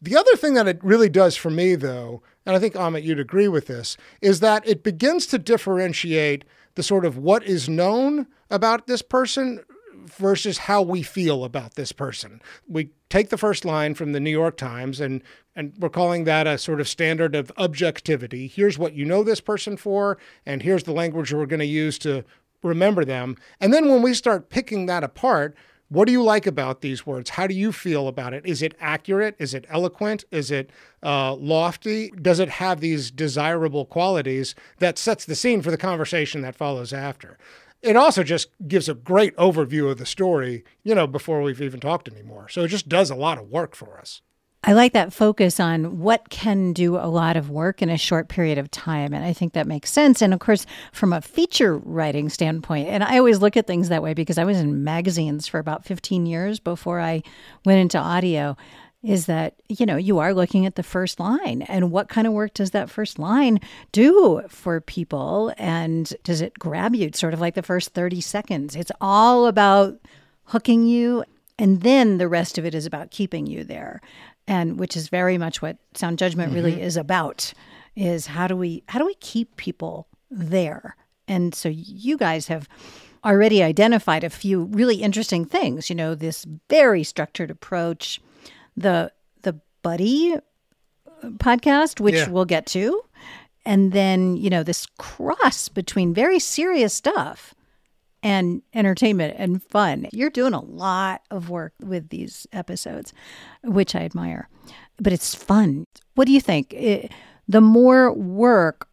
The 0.01 0.15
other 0.15 0.35
thing 0.35 0.53
that 0.53 0.67
it 0.67 0.83
really 0.83 1.09
does 1.09 1.35
for 1.35 1.49
me, 1.49 1.75
though, 1.75 2.23
and 2.45 2.55
I 2.55 2.59
think 2.59 2.73
Amit, 2.75 3.03
you'd 3.03 3.19
agree 3.19 3.49
with 3.49 3.67
this, 3.67 3.97
is 4.21 4.39
that 4.39 4.65
it 4.67 4.81
begins 4.81 5.25
to 5.27 5.37
differentiate 5.37 6.45
the 6.75 6.83
sort 6.83 7.03
of 7.03 7.17
what 7.17 7.43
is 7.43 7.67
known 7.67 8.27
about 8.49 8.87
this 8.87 9.01
person 9.01 9.59
versus 10.05 10.59
how 10.59 10.81
we 10.81 11.03
feel 11.03 11.43
about 11.43 11.75
this 11.75 11.91
person. 11.91 12.41
We 12.67 12.91
take 13.09 13.29
the 13.29 13.37
first 13.37 13.65
line 13.65 13.95
from 13.95 14.11
the 14.11 14.19
New 14.19 14.29
York 14.31 14.57
Times 14.57 14.99
and 14.99 15.23
and 15.55 15.73
we're 15.77 15.89
calling 15.89 16.23
that 16.23 16.47
a 16.47 16.57
sort 16.57 16.79
of 16.79 16.87
standard 16.87 17.35
of 17.35 17.51
objectivity. 17.57 18.47
Here's 18.47 18.77
what 18.77 18.93
you 18.93 19.03
know 19.03 19.23
this 19.23 19.41
person 19.41 19.75
for 19.77 20.17
and 20.45 20.63
here's 20.63 20.83
the 20.83 20.93
language 20.93 21.33
we're 21.33 21.45
going 21.45 21.59
to 21.59 21.65
use 21.65 21.97
to 21.99 22.23
remember 22.63 23.03
them. 23.03 23.35
And 23.59 23.73
then 23.73 23.89
when 23.89 24.01
we 24.01 24.13
start 24.13 24.49
picking 24.49 24.85
that 24.85 25.03
apart, 25.03 25.55
what 25.89 26.05
do 26.05 26.11
you 26.11 26.21
like 26.21 26.45
about 26.45 26.81
these 26.81 27.05
words? 27.05 27.31
How 27.31 27.47
do 27.47 27.55
you 27.55 27.71
feel 27.71 28.07
about 28.07 28.33
it? 28.33 28.45
Is 28.45 28.61
it 28.61 28.75
accurate? 28.79 29.35
Is 29.39 29.55
it 29.55 29.65
eloquent? 29.69 30.23
Is 30.31 30.51
it 30.51 30.69
uh, 31.01 31.33
lofty? 31.33 32.11
Does 32.11 32.39
it 32.39 32.49
have 32.49 32.79
these 32.79 33.09
desirable 33.09 33.85
qualities 33.85 34.53
that 34.77 34.99
sets 34.99 35.25
the 35.25 35.35
scene 35.35 35.63
for 35.63 35.71
the 35.71 35.77
conversation 35.77 36.41
that 36.41 36.55
follows 36.55 36.93
after? 36.93 37.39
It 37.81 37.95
also 37.95 38.23
just 38.23 38.49
gives 38.67 38.89
a 38.89 38.93
great 38.93 39.35
overview 39.37 39.89
of 39.89 39.97
the 39.97 40.05
story, 40.05 40.63
you 40.83 40.93
know, 40.93 41.07
before 41.07 41.41
we've 41.41 41.61
even 41.61 41.79
talked 41.79 42.07
anymore. 42.07 42.49
So 42.49 42.63
it 42.63 42.67
just 42.69 42.89
does 42.89 43.09
a 43.09 43.15
lot 43.15 43.37
of 43.37 43.49
work 43.49 43.75
for 43.75 43.97
us. 43.97 44.21
I 44.61 44.73
like 44.73 44.91
that 44.91 45.13
focus 45.13 45.57
on 45.57 45.99
what 45.99 46.29
can 46.29 46.73
do 46.73 46.97
a 46.97 47.07
lot 47.07 47.37
of 47.37 47.49
work 47.49 47.81
in 47.81 47.89
a 47.89 47.97
short 47.97 48.27
period 48.27 48.57
of 48.57 48.69
time. 48.69 49.13
And 49.13 49.23
I 49.23 49.31
think 49.31 49.53
that 49.53 49.67
makes 49.67 49.89
sense. 49.89 50.21
And 50.21 50.33
of 50.33 50.41
course, 50.41 50.65
from 50.91 51.13
a 51.13 51.21
feature 51.21 51.77
writing 51.77 52.27
standpoint, 52.27 52.89
and 52.89 53.01
I 53.01 53.17
always 53.17 53.39
look 53.39 53.55
at 53.55 53.67
things 53.67 53.87
that 53.87 54.03
way 54.03 54.13
because 54.13 54.37
I 54.37 54.43
was 54.43 54.59
in 54.59 54.83
magazines 54.83 55.47
for 55.47 55.59
about 55.59 55.85
15 55.85 56.25
years 56.25 56.59
before 56.59 56.99
I 56.99 57.23
went 57.63 57.79
into 57.79 57.97
audio 57.97 58.57
is 59.01 59.27
that 59.27 59.55
you 59.69 59.85
know 59.85 59.95
you 59.95 60.19
are 60.19 60.33
looking 60.33 60.65
at 60.65 60.75
the 60.75 60.83
first 60.83 61.19
line 61.19 61.61
and 61.63 61.91
what 61.91 62.09
kind 62.09 62.27
of 62.27 62.33
work 62.33 62.53
does 62.53 62.71
that 62.71 62.89
first 62.89 63.17
line 63.17 63.59
do 63.91 64.41
for 64.49 64.81
people? 64.81 65.53
And 65.57 66.13
does 66.23 66.41
it 66.41 66.59
grab 66.59 66.95
you 66.95 67.11
sort 67.13 67.33
of 67.33 67.39
like 67.39 67.55
the 67.55 67.61
first 67.61 67.93
30 67.93 68.21
seconds? 68.21 68.75
It's 68.75 68.91
all 68.99 69.47
about 69.47 69.99
hooking 70.45 70.85
you 70.85 71.23
and 71.57 71.81
then 71.81 72.17
the 72.17 72.27
rest 72.27 72.57
of 72.57 72.65
it 72.65 72.73
is 72.73 72.85
about 72.85 73.11
keeping 73.11 73.45
you 73.45 73.63
there. 73.63 74.01
And 74.47 74.79
which 74.79 74.97
is 74.97 75.09
very 75.09 75.37
much 75.37 75.61
what 75.61 75.77
sound 75.93 76.17
judgment 76.17 76.49
mm-hmm. 76.49 76.55
really 76.55 76.81
is 76.81 76.97
about 76.97 77.53
is 77.95 78.27
how 78.27 78.47
do 78.47 78.55
we 78.55 78.83
how 78.87 78.99
do 78.99 79.05
we 79.05 79.15
keep 79.15 79.55
people 79.55 80.07
there? 80.29 80.95
And 81.27 81.53
so 81.53 81.69
you 81.69 82.17
guys 82.17 82.47
have 82.47 82.67
already 83.23 83.61
identified 83.61 84.23
a 84.23 84.29
few 84.29 84.63
really 84.63 84.95
interesting 84.95 85.43
things 85.43 85.89
you 85.89 85.95
know 85.95 86.15
this 86.15 86.45
very 86.69 87.03
structured 87.03 87.51
approach 87.51 88.21
the 88.79 89.11
the 89.41 89.59
buddy 89.81 90.35
podcast, 91.23 91.99
which 91.99 92.15
yeah. 92.15 92.29
we'll 92.29 92.45
get 92.45 92.65
to, 92.67 93.03
and 93.65 93.91
then 93.91 94.37
you 94.37 94.49
know 94.49 94.63
this 94.63 94.85
cross 94.97 95.69
between 95.69 96.13
very 96.13 96.39
serious 96.39 96.93
stuff 96.93 97.53
and 98.21 98.61
entertainment 98.73 99.35
and 99.37 99.63
fun. 99.63 100.07
You're 100.11 100.29
doing 100.29 100.53
a 100.53 100.61
lot 100.61 101.21
of 101.31 101.49
work 101.49 101.73
with 101.81 102.09
these 102.09 102.47
episodes, 102.51 103.13
which 103.63 103.95
I 103.95 103.99
admire. 103.99 104.49
But 104.97 105.13
it's 105.13 105.33
fun. 105.33 105.85
What 106.15 106.25
do 106.25 106.33
you 106.33 106.41
think? 106.41 106.73
It, 106.73 107.11
the 107.47 107.61
more 107.61 108.13
work 108.13 108.89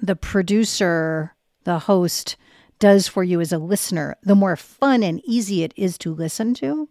the 0.00 0.16
producer, 0.16 1.36
the 1.64 1.78
host 1.78 2.36
does 2.78 3.06
for 3.06 3.22
you 3.22 3.40
as 3.40 3.52
a 3.52 3.58
listener, 3.58 4.16
the 4.22 4.34
more 4.34 4.56
fun 4.56 5.02
and 5.02 5.20
easy 5.24 5.62
it 5.62 5.72
is 5.76 5.98
to 5.98 6.12
listen 6.12 6.54
to. 6.54 6.88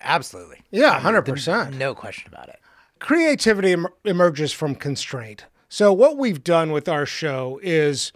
Absolutely. 0.00 0.60
Yeah, 0.70 1.00
100%. 1.00 1.74
No 1.74 1.94
question 1.94 2.32
about 2.32 2.48
it. 2.48 2.60
Creativity 2.98 3.72
em- 3.72 3.86
emerges 4.04 4.52
from 4.52 4.74
constraint. 4.74 5.46
So, 5.68 5.92
what 5.92 6.16
we've 6.16 6.42
done 6.42 6.72
with 6.72 6.88
our 6.88 7.04
show 7.06 7.60
is 7.62 8.12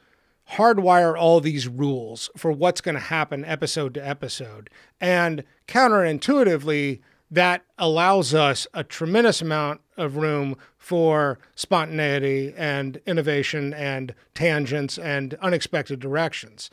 hardwire 0.53 1.17
all 1.19 1.41
these 1.41 1.69
rules 1.69 2.31
for 2.37 2.51
what's 2.51 2.81
going 2.81 2.95
to 2.95 3.01
happen 3.01 3.45
episode 3.45 3.95
to 3.95 4.07
episode. 4.07 4.71
And 5.01 5.45
counterintuitively, 5.69 7.01
that 7.31 7.65
allows 7.79 8.35
us 8.35 8.67
a 8.75 8.85
tremendous 8.85 9.41
amount 9.41 9.81
of 9.97 10.17
room 10.17 10.57
for 10.77 11.39
spontaneity 11.55 12.53
and 12.57 13.01
innovation 13.07 13.73
and 13.73 14.15
tangents 14.35 14.99
and 14.99 15.35
unexpected 15.35 15.99
directions. 16.01 16.69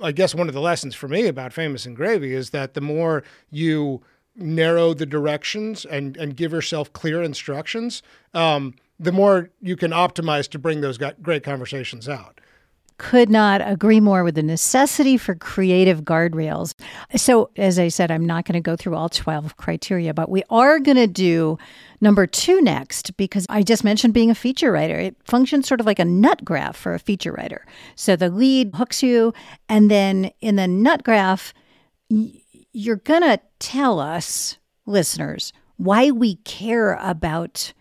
I 0.00 0.12
guess 0.12 0.34
one 0.34 0.46
of 0.46 0.54
the 0.54 0.60
lessons 0.60 0.94
for 0.94 1.08
me 1.08 1.26
about 1.26 1.52
Famous 1.52 1.84
and 1.84 1.96
Gravy 1.96 2.32
is 2.32 2.50
that 2.50 2.74
the 2.74 2.80
more 2.80 3.24
you 3.50 4.00
narrow 4.38 4.94
the 4.94 5.06
directions 5.06 5.84
and 5.84 6.16
and 6.16 6.36
give 6.36 6.52
yourself 6.52 6.92
clear 6.92 7.22
instructions, 7.22 8.02
um, 8.34 8.74
the 8.98 9.12
more 9.12 9.50
you 9.60 9.76
can 9.76 9.90
optimize 9.90 10.48
to 10.50 10.58
bring 10.58 10.80
those 10.80 10.98
great 11.22 11.42
conversations 11.42 12.08
out. 12.08 12.40
Could 12.98 13.30
not 13.30 13.60
agree 13.64 14.00
more 14.00 14.24
with 14.24 14.34
the 14.34 14.42
necessity 14.42 15.16
for 15.16 15.36
creative 15.36 16.00
guardrails. 16.00 16.74
So, 17.14 17.50
as 17.56 17.78
I 17.78 17.86
said, 17.88 18.10
I'm 18.10 18.26
not 18.26 18.44
going 18.44 18.54
to 18.54 18.60
go 18.60 18.74
through 18.74 18.96
all 18.96 19.08
12 19.08 19.56
criteria, 19.56 20.12
but 20.12 20.28
we 20.28 20.42
are 20.50 20.80
going 20.80 20.96
to 20.96 21.06
do 21.06 21.58
number 22.00 22.26
two 22.26 22.60
next 22.60 23.16
because 23.16 23.46
I 23.48 23.62
just 23.62 23.84
mentioned 23.84 24.14
being 24.14 24.32
a 24.32 24.34
feature 24.34 24.72
writer. 24.72 24.98
It 24.98 25.16
functions 25.22 25.68
sort 25.68 25.78
of 25.78 25.86
like 25.86 26.00
a 26.00 26.04
nut 26.04 26.44
graph 26.44 26.76
for 26.76 26.92
a 26.92 26.98
feature 26.98 27.30
writer. 27.30 27.64
So, 27.94 28.16
the 28.16 28.30
lead 28.30 28.74
hooks 28.74 29.00
you, 29.00 29.32
and 29.68 29.88
then 29.88 30.32
in 30.40 30.56
the 30.56 30.66
nut 30.66 31.04
graph, 31.04 31.54
you're 32.72 32.96
going 32.96 33.22
to 33.22 33.40
tell 33.58 34.00
us, 34.00 34.58
listeners, 34.86 35.52
why 35.76 36.10
we 36.10 36.36
care 36.36 36.94
about 36.94 37.72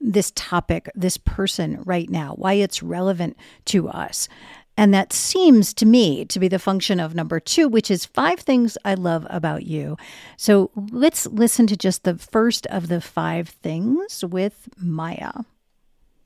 this 0.00 0.32
topic, 0.34 0.90
this 0.94 1.16
person 1.16 1.82
right 1.84 2.10
now, 2.10 2.34
why 2.34 2.54
it's 2.54 2.82
relevant 2.82 3.36
to 3.66 3.88
us. 3.88 4.28
And 4.76 4.92
that 4.92 5.12
seems 5.12 5.72
to 5.74 5.86
me 5.86 6.26
to 6.26 6.38
be 6.38 6.48
the 6.48 6.58
function 6.58 7.00
of 7.00 7.14
number 7.14 7.40
two, 7.40 7.66
which 7.66 7.90
is 7.90 8.04
five 8.04 8.40
things 8.40 8.76
I 8.84 8.94
love 8.94 9.26
about 9.30 9.64
you. 9.64 9.96
So 10.36 10.70
let's 10.92 11.26
listen 11.26 11.66
to 11.68 11.76
just 11.76 12.04
the 12.04 12.18
first 12.18 12.66
of 12.66 12.88
the 12.88 13.00
five 13.00 13.48
things 13.48 14.22
with 14.22 14.68
Maya. 14.76 15.32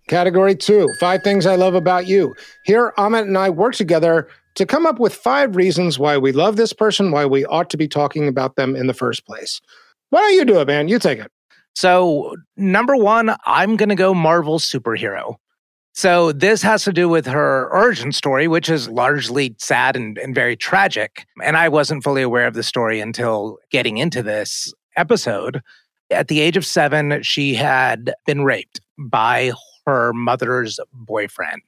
Category 0.09 0.57
two 0.57 0.89
Five 0.99 1.23
things 1.23 1.47
I 1.47 1.55
love 1.55 1.77
about 1.77 2.09
you. 2.09 2.35
Here, 2.65 2.93
Amit 2.99 3.23
and 3.23 3.39
I 3.39 3.51
work 3.51 3.77
together 3.77 4.27
to 4.55 4.67
come 4.67 4.87
up 4.87 4.99
with 4.99 5.15
five 5.15 5.57
reasons 5.57 5.99
why 5.99 6.19
we 6.19 6.33
love 6.33 6.57
this 6.57 6.73
person, 6.73 7.11
why 7.11 7.25
we 7.27 7.45
ought 7.47 7.71
to 7.71 7.77
be 7.77 7.89
talking 7.89 8.29
about 8.29 8.57
them 8.57 8.77
in 8.77 8.87
the 8.87 8.95
first 8.95 9.27
place. 9.27 9.61
Why 10.11 10.21
don't 10.21 10.35
you 10.35 10.45
do 10.45 10.61
it, 10.61 10.67
man? 10.67 10.89
You 10.89 10.99
take 10.99 11.19
it. 11.19 11.31
So, 11.75 12.35
number 12.57 12.97
one, 12.97 13.35
I'm 13.47 13.77
going 13.77 13.89
to 13.89 13.95
go 13.95 14.13
Marvel 14.13 14.59
superhero. 14.59 15.37
So, 15.93 16.33
this 16.33 16.63
has 16.63 16.85
to 16.85 16.93
do 16.93 17.09
with 17.09 17.27
her 17.27 17.73
origin 17.73 18.13
story, 18.13 18.49
which 18.49 18.69
is 18.69 18.89
largely 18.89 19.55
sad 19.59 19.97
and, 19.97 20.19
and 20.19 20.35
very 20.35 20.57
tragic. 20.57 21.27
And 21.43 21.57
I 21.57 21.69
wasn't 21.69 22.03
fully 22.03 22.23
aware 22.23 22.47
of 22.47 22.55
the 22.55 22.63
story 22.63 23.01
until 23.01 23.59
getting 23.71 23.99
into 23.99 24.23
this 24.23 24.73
episode. 24.97 25.63
At 26.11 26.29
the 26.29 26.41
age 26.41 26.57
of 26.57 26.67
seven, 26.67 27.23
she 27.23 27.55
had 27.55 28.13
been 28.27 28.43
raped 28.43 28.81
by 28.99 29.53
her 29.87 30.13
mother's 30.13 30.81
boyfriend. 30.93 31.63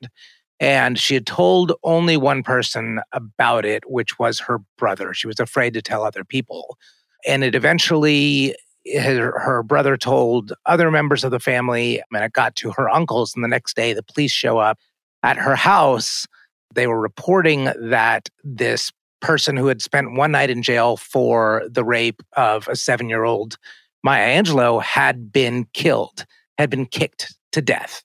And 0.62 0.96
she 0.96 1.14
had 1.14 1.26
told 1.26 1.72
only 1.82 2.16
one 2.16 2.44
person 2.44 3.00
about 3.10 3.64
it, 3.64 3.82
which 3.90 4.16
was 4.20 4.38
her 4.38 4.60
brother. 4.78 5.12
She 5.12 5.26
was 5.26 5.40
afraid 5.40 5.74
to 5.74 5.82
tell 5.82 6.04
other 6.04 6.22
people. 6.22 6.78
And 7.26 7.42
it 7.42 7.56
eventually 7.56 8.54
her, 8.94 9.38
her 9.40 9.64
brother 9.64 9.96
told 9.96 10.52
other 10.66 10.90
members 10.90 11.24
of 11.24 11.32
the 11.32 11.40
family, 11.40 12.00
and 12.12 12.24
it 12.24 12.32
got 12.32 12.54
to 12.56 12.70
her 12.72 12.88
uncles. 12.88 13.34
And 13.34 13.42
the 13.42 13.48
next 13.48 13.74
day, 13.74 13.92
the 13.92 14.04
police 14.04 14.32
show 14.32 14.58
up 14.58 14.78
at 15.24 15.36
her 15.36 15.56
house. 15.56 16.28
They 16.72 16.86
were 16.86 17.00
reporting 17.00 17.72
that 17.80 18.28
this 18.44 18.92
person 19.20 19.56
who 19.56 19.66
had 19.66 19.82
spent 19.82 20.14
one 20.14 20.30
night 20.30 20.50
in 20.50 20.62
jail 20.62 20.96
for 20.96 21.64
the 21.68 21.84
rape 21.84 22.22
of 22.36 22.68
a 22.68 22.76
seven 22.76 23.08
year 23.08 23.24
old 23.24 23.56
Maya 24.04 24.40
Angelou 24.40 24.80
had 24.80 25.32
been 25.32 25.66
killed, 25.72 26.24
had 26.56 26.70
been 26.70 26.86
kicked 26.86 27.34
to 27.52 27.62
death. 27.62 28.02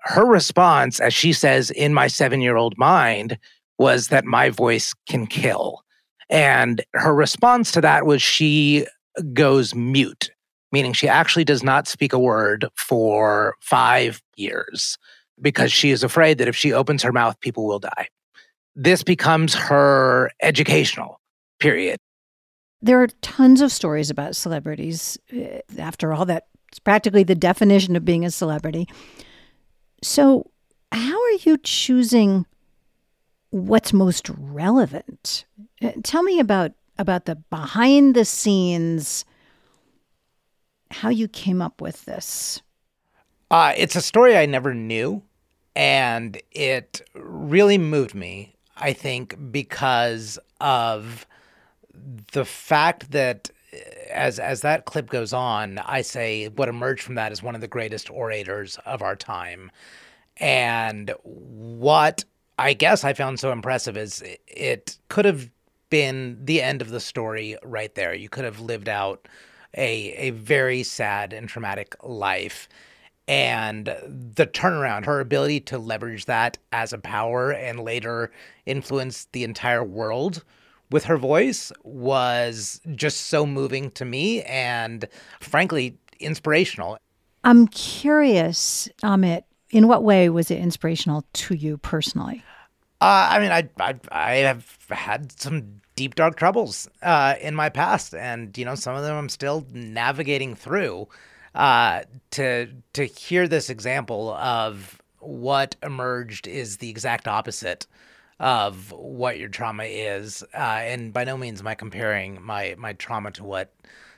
Her 0.00 0.24
response, 0.24 1.00
as 1.00 1.12
she 1.12 1.32
says, 1.32 1.70
in 1.70 1.92
my 1.94 2.06
seven 2.06 2.40
year 2.40 2.56
old 2.56 2.76
mind, 2.78 3.38
was 3.78 4.08
that 4.08 4.24
my 4.24 4.50
voice 4.50 4.94
can 5.08 5.26
kill. 5.26 5.82
And 6.30 6.84
her 6.94 7.14
response 7.14 7.72
to 7.72 7.80
that 7.80 8.06
was 8.06 8.20
she 8.22 8.86
goes 9.32 9.74
mute, 9.74 10.30
meaning 10.72 10.92
she 10.92 11.08
actually 11.08 11.44
does 11.44 11.62
not 11.62 11.88
speak 11.88 12.12
a 12.12 12.18
word 12.18 12.66
for 12.76 13.54
five 13.60 14.22
years 14.36 14.98
because 15.40 15.72
she 15.72 15.90
is 15.90 16.02
afraid 16.02 16.38
that 16.38 16.48
if 16.48 16.56
she 16.56 16.72
opens 16.72 17.02
her 17.02 17.12
mouth, 17.12 17.38
people 17.40 17.66
will 17.66 17.78
die. 17.78 18.08
This 18.74 19.02
becomes 19.02 19.54
her 19.54 20.30
educational 20.42 21.20
period. 21.58 21.98
There 22.80 23.02
are 23.02 23.08
tons 23.22 23.60
of 23.60 23.72
stories 23.72 24.10
about 24.10 24.36
celebrities. 24.36 25.18
Uh, 25.32 25.58
after 25.78 26.12
all, 26.12 26.26
that's 26.26 26.78
practically 26.84 27.24
the 27.24 27.34
definition 27.34 27.96
of 27.96 28.04
being 28.04 28.24
a 28.24 28.30
celebrity. 28.30 28.88
So, 30.02 30.50
how 30.92 31.20
are 31.20 31.38
you 31.44 31.58
choosing 31.58 32.46
what's 33.50 33.92
most 33.92 34.28
relevant? 34.28 35.44
Uh, 35.82 35.92
tell 36.02 36.22
me 36.22 36.40
about 36.40 36.72
about 36.98 37.26
the 37.26 37.36
behind 37.36 38.14
the 38.14 38.24
scenes 38.24 39.24
how 40.90 41.08
you 41.08 41.28
came 41.28 41.62
up 41.62 41.80
with 41.80 42.04
this. 42.06 42.62
Uh, 43.50 43.72
it's 43.76 43.96
a 43.96 44.02
story 44.02 44.36
I 44.36 44.46
never 44.46 44.74
knew, 44.74 45.22
and 45.74 46.40
it 46.52 47.00
really 47.14 47.78
moved 47.78 48.14
me. 48.14 48.54
I 48.76 48.92
think 48.92 49.36
because 49.50 50.38
of 50.60 51.26
the 52.32 52.44
fact 52.44 53.10
that 53.10 53.50
as 54.10 54.38
as 54.38 54.62
that 54.62 54.84
clip 54.84 55.10
goes 55.10 55.32
on, 55.32 55.78
I 55.78 56.02
say 56.02 56.48
what 56.48 56.68
emerged 56.68 57.02
from 57.02 57.16
that 57.16 57.32
is 57.32 57.42
one 57.42 57.54
of 57.54 57.60
the 57.60 57.68
greatest 57.68 58.10
orators 58.10 58.78
of 58.86 59.02
our 59.02 59.16
time. 59.16 59.70
And 60.38 61.12
what 61.22 62.24
I 62.58 62.74
guess 62.74 63.04
I 63.04 63.12
found 63.12 63.40
so 63.40 63.52
impressive 63.52 63.96
is 63.96 64.22
it, 64.46 64.98
could 65.08 65.24
have 65.24 65.50
been 65.90 66.38
the 66.44 66.62
end 66.62 66.82
of 66.82 66.90
the 66.90 67.00
story 67.00 67.56
right 67.62 67.94
there. 67.94 68.14
You 68.14 68.28
could 68.28 68.44
have 68.44 68.60
lived 68.60 68.88
out 68.88 69.28
a 69.76 70.12
a 70.14 70.30
very 70.30 70.82
sad 70.82 71.32
and 71.32 71.48
traumatic 71.48 71.94
life. 72.02 72.68
And 73.26 73.86
the 73.86 74.46
turnaround, 74.46 75.04
her 75.04 75.20
ability 75.20 75.60
to 75.62 75.78
leverage 75.78 76.24
that 76.24 76.56
as 76.72 76.94
a 76.94 76.98
power 76.98 77.52
and 77.52 77.80
later 77.80 78.30
influence 78.64 79.26
the 79.32 79.44
entire 79.44 79.84
world 79.84 80.44
with 80.90 81.04
her 81.04 81.16
voice 81.16 81.72
was 81.82 82.80
just 82.94 83.26
so 83.26 83.46
moving 83.46 83.90
to 83.92 84.04
me 84.04 84.42
and 84.42 85.06
frankly 85.40 85.96
inspirational. 86.20 86.98
I'm 87.44 87.68
curious, 87.68 88.88
Amit, 89.02 89.44
in 89.70 89.88
what 89.88 90.02
way 90.02 90.28
was 90.28 90.50
it 90.50 90.58
inspirational 90.58 91.24
to 91.34 91.54
you 91.54 91.78
personally? 91.78 92.42
Uh, 93.00 93.28
I 93.30 93.38
mean, 93.38 93.52
I, 93.52 93.68
I 93.78 93.94
I 94.10 94.34
have 94.36 94.76
had 94.90 95.30
some 95.38 95.80
deep 95.94 96.14
dark 96.14 96.36
troubles 96.36 96.88
uh, 97.02 97.34
in 97.40 97.54
my 97.54 97.68
past, 97.68 98.14
and 98.14 98.56
you 98.58 98.64
know, 98.64 98.74
some 98.74 98.96
of 98.96 99.02
them 99.02 99.16
I'm 99.16 99.28
still 99.28 99.66
navigating 99.72 100.54
through. 100.54 101.08
Uh, 101.54 102.02
to 102.32 102.68
to 102.92 103.04
hear 103.04 103.48
this 103.48 103.70
example 103.70 104.32
of 104.34 105.00
what 105.20 105.76
emerged 105.82 106.46
is 106.46 106.78
the 106.78 106.90
exact 106.90 107.26
opposite 107.26 107.86
of 108.40 108.92
what 108.92 109.38
your 109.38 109.48
trauma 109.48 109.84
is, 109.84 110.44
uh, 110.54 110.56
and 110.56 111.12
by 111.12 111.24
no 111.24 111.36
means 111.36 111.60
am 111.60 111.66
I 111.66 111.74
comparing 111.74 112.42
my 112.42 112.74
my 112.78 112.92
trauma 112.92 113.30
to 113.32 113.44
what 113.44 113.74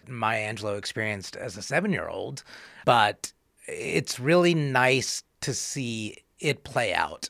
Maya 0.06 0.52
Angelou 0.52 0.76
experienced 0.76 1.36
as 1.36 1.56
a 1.56 1.62
seven 1.62 1.92
year 1.92 2.08
old, 2.08 2.42
but 2.84 3.32
it's 3.66 4.20
really 4.20 4.54
nice 4.54 5.22
to 5.42 5.54
see 5.54 6.16
it 6.38 6.64
play 6.64 6.92
out 6.92 7.28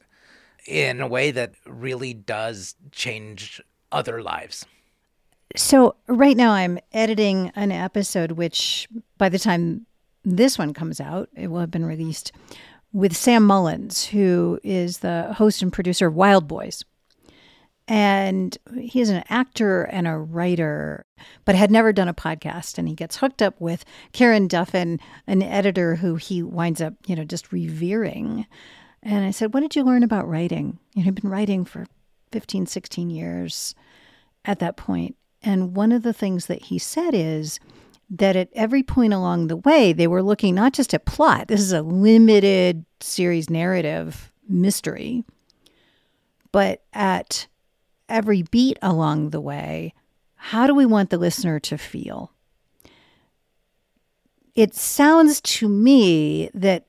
in 0.67 1.01
a 1.01 1.07
way 1.07 1.31
that 1.31 1.55
really 1.67 2.15
does 2.15 2.75
change 2.93 3.61
other 3.93 4.23
lives. 4.23 4.67
So, 5.57 5.97
right 6.07 6.37
now 6.37 6.53
I'm 6.53 6.79
editing 6.93 7.51
an 7.57 7.73
episode, 7.73 8.33
which 8.33 8.87
by 9.19 9.29
the 9.29 9.39
time 9.39 9.87
this 10.25 10.59
one 10.59 10.73
comes 10.75 11.01
out, 11.01 11.29
it 11.35 11.49
will 11.49 11.59
have 11.61 11.71
been 11.71 11.85
released 11.85 12.33
with 12.93 13.17
Sam 13.17 13.45
Mullins, 13.47 14.07
who 14.07 14.59
is 14.63 14.99
the 14.99 15.33
host 15.35 15.63
and 15.63 15.73
producer 15.73 16.09
of 16.09 16.15
Wild 16.15 16.49
Boys. 16.49 16.85
And 17.87 18.57
he 18.81 19.01
is 19.01 19.11
an 19.11 19.25
actor 19.29 19.83
and 19.83 20.07
a 20.07 20.17
writer, 20.17 21.07
but 21.45 21.57
had 21.57 21.73
never 21.73 21.93
done 21.93 22.07
a 22.07 22.15
podcast. 22.15 22.79
And 22.79 22.89
he 22.89 22.95
gets 22.95 23.17
hooked 23.17 23.43
up 23.43 23.61
with 23.61 23.85
Karen 24.13 24.49
Duffin, 24.49 25.01
an 25.27 25.43
editor 25.43 25.97
who 25.97 26.15
he 26.15 26.41
winds 26.41 26.81
up, 26.81 26.95
you 27.07 27.17
know, 27.17 27.25
just 27.25 27.53
revering. 27.53 28.47
And 29.03 29.25
I 29.25 29.33
said, 29.33 29.53
What 29.53 29.61
did 29.61 29.75
you 29.75 29.83
learn 29.83 30.05
about 30.05 30.29
writing? 30.29 30.79
You 30.95 31.03
had 31.03 31.17
been 31.17 31.31
writing 31.31 31.65
for 31.65 31.87
15, 32.31 32.67
16 32.67 33.11
years 33.11 33.75
at 34.45 34.61
that 34.61 34.77
point. 34.77 35.17
And 35.43 35.75
one 35.75 35.91
of 35.91 36.03
the 36.03 36.13
things 36.13 36.47
that 36.47 36.65
he 36.65 36.79
said 36.79 37.15
is 37.15 37.59
that 38.11 38.35
at 38.35 38.49
every 38.53 38.83
point 38.83 39.13
along 39.13 39.47
the 39.47 39.57
way, 39.57 39.93
they 39.93 40.07
were 40.07 40.23
looking 40.23 40.55
not 40.55 40.73
just 40.73 40.93
at 40.93 41.05
plot, 41.05 41.49
this 41.49 41.61
is 41.61 41.73
a 41.73 41.83
limited 41.83 42.85
series 43.01 43.49
narrative 43.49 44.33
mystery, 44.49 45.25
but 46.51 46.83
at 46.93 47.47
every 48.09 48.43
beat 48.43 48.79
along 48.83 49.31
the 49.31 49.41
way, 49.41 49.95
how 50.35 50.67
do 50.67 50.75
we 50.75 50.87
want 50.87 51.11
the 51.11 51.19
listener 51.19 51.61
to 51.61 51.79
feel? 51.79 52.33
It 54.57 54.75
sounds 54.75 55.41
to 55.43 55.69
me 55.69 56.51
that 56.53 56.87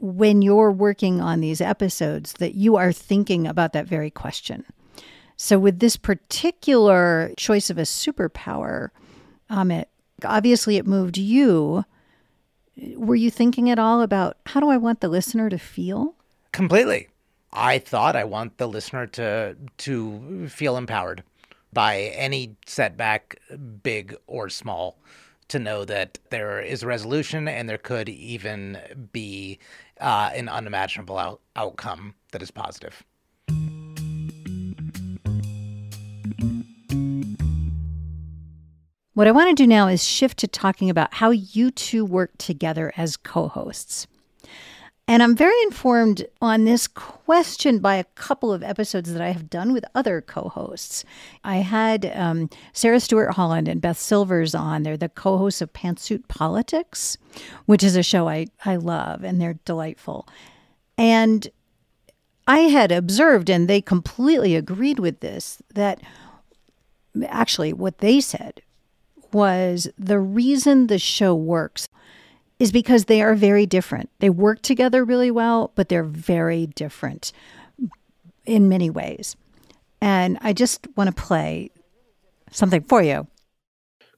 when 0.00 0.42
you're 0.42 0.70
working 0.70 1.20
on 1.20 1.40
these 1.40 1.60
episodes 1.60 2.34
that 2.34 2.54
you 2.54 2.76
are 2.76 2.92
thinking 2.92 3.46
about 3.46 3.72
that 3.72 3.86
very 3.86 4.10
question. 4.10 4.64
So, 5.36 5.58
with 5.58 5.80
this 5.80 5.96
particular 5.96 7.32
choice 7.36 7.70
of 7.70 7.78
a 7.78 7.82
superpower, 7.82 8.90
Amit, 9.50 9.86
obviously 10.24 10.76
it 10.76 10.86
moved 10.86 11.16
you. 11.16 11.84
Were 12.96 13.14
you 13.14 13.30
thinking 13.30 13.70
at 13.70 13.78
all 13.78 14.02
about 14.02 14.36
how 14.46 14.60
do 14.60 14.68
I 14.68 14.76
want 14.76 15.00
the 15.00 15.08
listener 15.08 15.48
to 15.48 15.58
feel? 15.58 16.14
Completely. 16.52 17.08
I 17.52 17.78
thought 17.78 18.16
I 18.16 18.24
want 18.24 18.58
the 18.58 18.66
listener 18.66 19.06
to 19.08 19.56
to 19.78 20.48
feel 20.48 20.76
empowered 20.76 21.22
by 21.72 22.12
any 22.16 22.56
setback, 22.66 23.38
big 23.82 24.16
or 24.26 24.48
small, 24.48 24.98
to 25.48 25.58
know 25.58 25.84
that 25.84 26.18
there 26.30 26.60
is 26.60 26.84
resolution 26.84 27.48
and 27.48 27.68
there 27.68 27.78
could 27.78 28.08
even 28.08 28.78
be 29.12 29.58
uh, 30.00 30.30
an 30.34 30.48
unimaginable 30.48 31.18
out- 31.18 31.40
outcome 31.56 32.14
that 32.32 32.42
is 32.42 32.50
positive. 32.50 33.04
What 39.14 39.28
I 39.28 39.32
want 39.32 39.48
to 39.48 39.62
do 39.62 39.68
now 39.68 39.86
is 39.86 40.04
shift 40.04 40.38
to 40.38 40.48
talking 40.48 40.90
about 40.90 41.14
how 41.14 41.30
you 41.30 41.70
two 41.70 42.04
work 42.04 42.36
together 42.36 42.92
as 42.96 43.16
co 43.16 43.46
hosts. 43.46 44.08
And 45.06 45.22
I'm 45.22 45.36
very 45.36 45.60
informed 45.62 46.26
on 46.42 46.64
this 46.64 46.88
question 46.88 47.78
by 47.78 47.94
a 47.94 48.04
couple 48.16 48.52
of 48.52 48.64
episodes 48.64 49.12
that 49.12 49.22
I 49.22 49.30
have 49.30 49.48
done 49.48 49.72
with 49.72 49.84
other 49.94 50.20
co 50.20 50.48
hosts. 50.48 51.04
I 51.44 51.58
had 51.58 52.10
um, 52.12 52.50
Sarah 52.72 52.98
Stewart 52.98 53.34
Holland 53.34 53.68
and 53.68 53.80
Beth 53.80 53.98
Silvers 53.98 54.52
on. 54.52 54.82
They're 54.82 54.96
the 54.96 55.08
co 55.08 55.38
hosts 55.38 55.60
of 55.60 55.72
Pantsuit 55.72 56.26
Politics, 56.26 57.16
which 57.66 57.84
is 57.84 57.94
a 57.94 58.02
show 58.02 58.28
I, 58.28 58.46
I 58.64 58.74
love, 58.74 59.22
and 59.22 59.40
they're 59.40 59.60
delightful. 59.64 60.26
And 60.98 61.46
I 62.48 62.60
had 62.60 62.90
observed, 62.90 63.48
and 63.48 63.68
they 63.68 63.80
completely 63.80 64.56
agreed 64.56 64.98
with 64.98 65.20
this, 65.20 65.62
that 65.74 66.00
actually 67.28 67.72
what 67.72 67.98
they 67.98 68.20
said 68.20 68.60
was 69.34 69.88
the 69.98 70.18
reason 70.18 70.86
the 70.86 70.98
show 70.98 71.34
works 71.34 71.88
is 72.58 72.72
because 72.72 73.06
they 73.06 73.20
are 73.20 73.34
very 73.34 73.66
different. 73.66 74.08
They 74.20 74.30
work 74.30 74.62
together 74.62 75.04
really 75.04 75.30
well, 75.30 75.72
but 75.74 75.88
they're 75.88 76.04
very 76.04 76.66
different 76.66 77.32
in 78.46 78.68
many 78.68 78.88
ways. 78.90 79.36
And 80.00 80.38
I 80.40 80.52
just 80.52 80.86
want 80.96 81.14
to 81.14 81.22
play 81.22 81.70
something 82.50 82.82
for 82.84 83.02
you. 83.02 83.26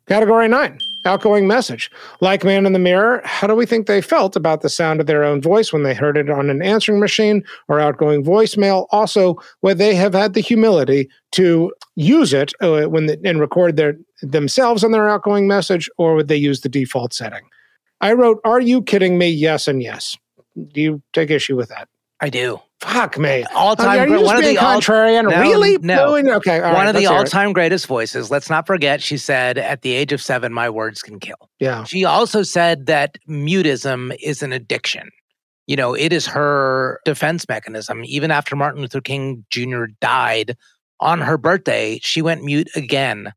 Category 0.07 0.49
nine 0.49 0.79
outgoing 1.07 1.47
message. 1.47 1.91
Like 2.21 2.45
Man 2.45 2.67
in 2.67 2.73
the 2.73 2.79
Mirror, 2.79 3.23
how 3.25 3.47
do 3.47 3.55
we 3.55 3.65
think 3.65 3.87
they 3.87 4.01
felt 4.01 4.37
about 4.37 4.61
the 4.61 4.69
sound 4.69 5.01
of 5.01 5.07
their 5.07 5.25
own 5.25 5.41
voice 5.41 5.73
when 5.73 5.85
they 5.85 5.95
heard 5.95 6.17
it 6.17 6.29
on 6.29 6.51
an 6.51 6.63
answering 6.63 7.01
machine 7.01 7.45
or 7.69 7.81
outgoing 7.81 8.25
voicemail? 8.25 8.87
Also, 8.91 9.37
would 9.63 9.79
they 9.79 9.95
have 9.95 10.15
had 10.15 10.35
the 10.35 10.41
humility 10.41 11.09
to 11.33 11.73
use 11.95 12.35
it 12.35 12.53
uh, 12.61 12.85
when 12.85 13.07
the, 13.07 13.21
and 13.25 13.41
record 13.41 13.77
their 13.77 13.97
themselves 14.23 14.83
on 14.85 14.93
their 14.93 15.09
outgoing 15.09 15.47
message, 15.47 15.89
or 15.99 16.15
would 16.15 16.29
they 16.29 16.37
use 16.37 16.61
the 16.61 16.69
default 16.69 17.13
setting? 17.13 17.43
I 18.01 18.13
wrote, 18.13 18.39
"Are 18.45 18.61
you 18.61 18.83
kidding 18.83 19.19
me?" 19.19 19.29
Yes 19.29 19.69
and 19.69 19.83
yes. 19.83 20.17
Do 20.73 20.81
you 20.81 21.03
take 21.13 21.31
issue 21.31 21.57
with 21.57 21.69
that? 21.69 21.89
I 22.21 22.31
do. 22.31 22.61
Fuck 22.81 23.19
me. 23.19 23.45
All 23.55 23.77
time 23.77 24.01
are 24.01 24.07
you 24.07 24.15
just 24.15 24.25
one 24.25 24.37
of 24.37 24.43
the 24.43 24.57
all- 24.59 24.81
contrarian? 24.81 25.31
No, 25.31 25.41
really? 25.41 25.77
no. 25.79 26.09
Doing- 26.09 26.29
Okay. 26.31 26.61
all 26.61 26.73
one 26.73 26.75
right, 26.75 26.89
of 26.89 26.95
the 26.95 27.01
let's 27.01 27.09
hear 27.09 27.17
it. 27.17 27.19
all-time 27.19 27.53
greatest 27.53 27.87
voices. 27.87 28.31
Let's 28.31 28.49
not 28.51 28.67
forget 28.67 29.03
she 29.03 29.17
said 29.19 29.59
at 29.59 29.83
the 29.83 29.93
age 29.93 30.13
of 30.13 30.23
7 30.23 30.53
my 30.53 30.69
words 30.71 31.03
can 31.03 31.19
kill. 31.21 31.37
Yeah. 31.59 31.85
She 31.85 32.05
also 32.05 32.43
said 32.43 32.87
that 32.87 33.17
mutism 33.29 34.15
is 34.23 34.43
an 34.43 34.53
addiction. 34.53 35.11
You 35.67 35.77
know, 35.77 35.95
it 35.95 36.13
is 36.13 36.27
her 36.27 37.01
defense 37.05 37.47
mechanism. 37.49 38.03
Even 38.05 38.31
after 38.31 38.57
Martin 38.57 38.83
Luther 38.83 39.01
King 39.01 39.45
Jr. 39.51 39.85
died 40.01 40.57
on 41.01 41.21
her 41.21 41.37
birthday, 41.37 41.99
she 42.03 42.23
went 42.23 42.45
mute 42.45 42.69
again 42.77 43.33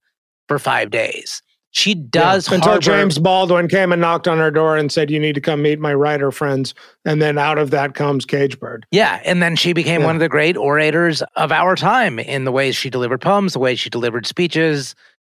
for 0.49 0.59
5 0.59 0.89
days. 0.89 1.41
She 1.71 1.93
does 1.93 2.49
Yeah, 2.49 2.55
until 2.55 2.71
harbor- 2.71 2.81
James 2.81 3.19
Baldwin 3.19 3.67
came 3.67 3.91
and 3.91 4.01
knocked 4.01 4.27
on 4.27 4.39
her 4.39 4.49
door 4.49 4.75
and 4.75 4.91
said, 4.91 5.11
"You 5.11 5.19
need 5.19 5.35
to 5.35 5.41
come 5.41 5.61
meet 5.61 5.79
my 5.79 5.93
writer 5.93 6.31
friends." 6.31 6.73
And 7.05 7.21
then 7.21 7.37
out 7.37 7.59
of 7.59 7.69
that 7.69 7.93
comes 7.93 8.25
Cage 8.25 8.59
Bird. 8.59 8.87
Yeah, 8.89 9.21
and 9.23 9.41
then 9.43 9.55
she 9.55 9.71
became 9.73 10.01
Yeah. 10.01 10.07
one 10.07 10.15
of 10.15 10.19
the 10.19 10.27
great 10.27 10.57
orators 10.57 11.21
of 11.35 11.51
our 11.51 11.75
time 11.75 12.17
in 12.17 12.43
the 12.43 12.51
ways 12.51 12.75
she 12.75 12.89
delivered 12.89 13.21
poems, 13.21 13.53
the 13.53 13.59
way 13.59 13.75
she 13.75 13.91
delivered 13.91 14.25
speeches. 14.25 14.95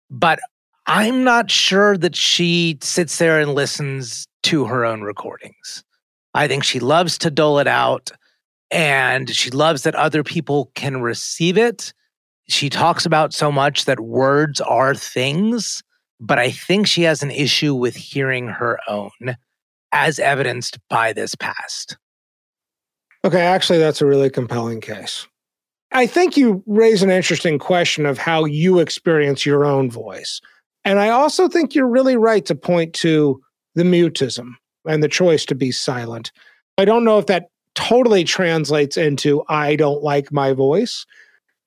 But 0.10 0.39
I'm 0.88 1.23
not 1.23 1.52
sure 1.52 1.97
that 1.97 2.15
she 2.15 2.80
sits 2.82 3.19
there 3.19 3.39
and 3.39 3.54
listens 3.54 4.28
to 4.43 4.65
her 4.65 4.84
own 4.84 5.04
recordings. 5.04 5.84
I 6.34 6.47
think 6.47 6.63
she 6.63 6.80
loves 6.80 7.19
to 7.19 7.30
dole 7.30 7.60
it 7.60 7.67
out 7.67 8.12
and 8.71 9.30
she 9.30 9.52
loves 9.52 9.84
that 9.84 9.93
other 9.93 10.23
people 10.23 10.71
can 10.73 10.99
receive 10.99 11.60
it. 11.60 11.93
She 12.48 12.70
talks 12.70 13.06
about 13.06 13.34
so 13.34 13.52
much 13.52 13.86
that 13.86 14.00
words 14.00 14.60
are 14.62 14.94
things, 14.96 15.84
but 16.20 16.40
I 16.40 16.52
think 16.52 16.88
she 16.88 17.04
has 17.04 17.24
an 17.24 17.32
issue 17.32 17.74
with 17.74 17.96
hearing 17.96 18.48
her 18.48 18.80
own, 18.88 19.38
as 19.92 20.20
evidenced 20.20 20.78
by 20.90 21.14
this 21.14 21.36
past. 21.36 21.98
Okay, 23.26 23.42
actually, 23.42 23.80
that's 23.80 24.02
a 24.02 24.06
really 24.06 24.30
compelling 24.30 24.82
case. 24.82 25.28
I 25.94 26.08
think 26.08 26.36
you 26.36 26.64
raise 26.66 27.04
an 27.04 27.12
interesting 27.12 27.60
question 27.60 28.06
of 28.06 28.18
how 28.18 28.46
you 28.46 28.80
experience 28.80 29.46
your 29.46 29.64
own 29.64 29.90
voice. 29.92 30.42
And 30.84 31.00
I 31.00 31.10
also 31.10 31.48
think 31.48 31.76
you're 31.76 31.88
really 31.88 32.18
right 32.18 32.46
to 32.46 32.56
point 32.56 32.94
to 32.96 33.42
the 33.76 33.84
mutism 33.84 34.56
and 34.86 35.02
the 35.02 35.08
choice 35.08 35.46
to 35.46 35.56
be 35.56 35.72
silent. 35.72 36.32
I 36.78 36.86
don't 36.86 37.06
know 37.06 37.20
if 37.20 37.28
that 37.28 37.50
totally 37.76 38.24
translates 38.24 38.98
into 38.98 39.44
I 39.48 39.76
don't 39.76 40.04
like 40.04 40.32
my 40.32 40.54
voice. 40.54 41.06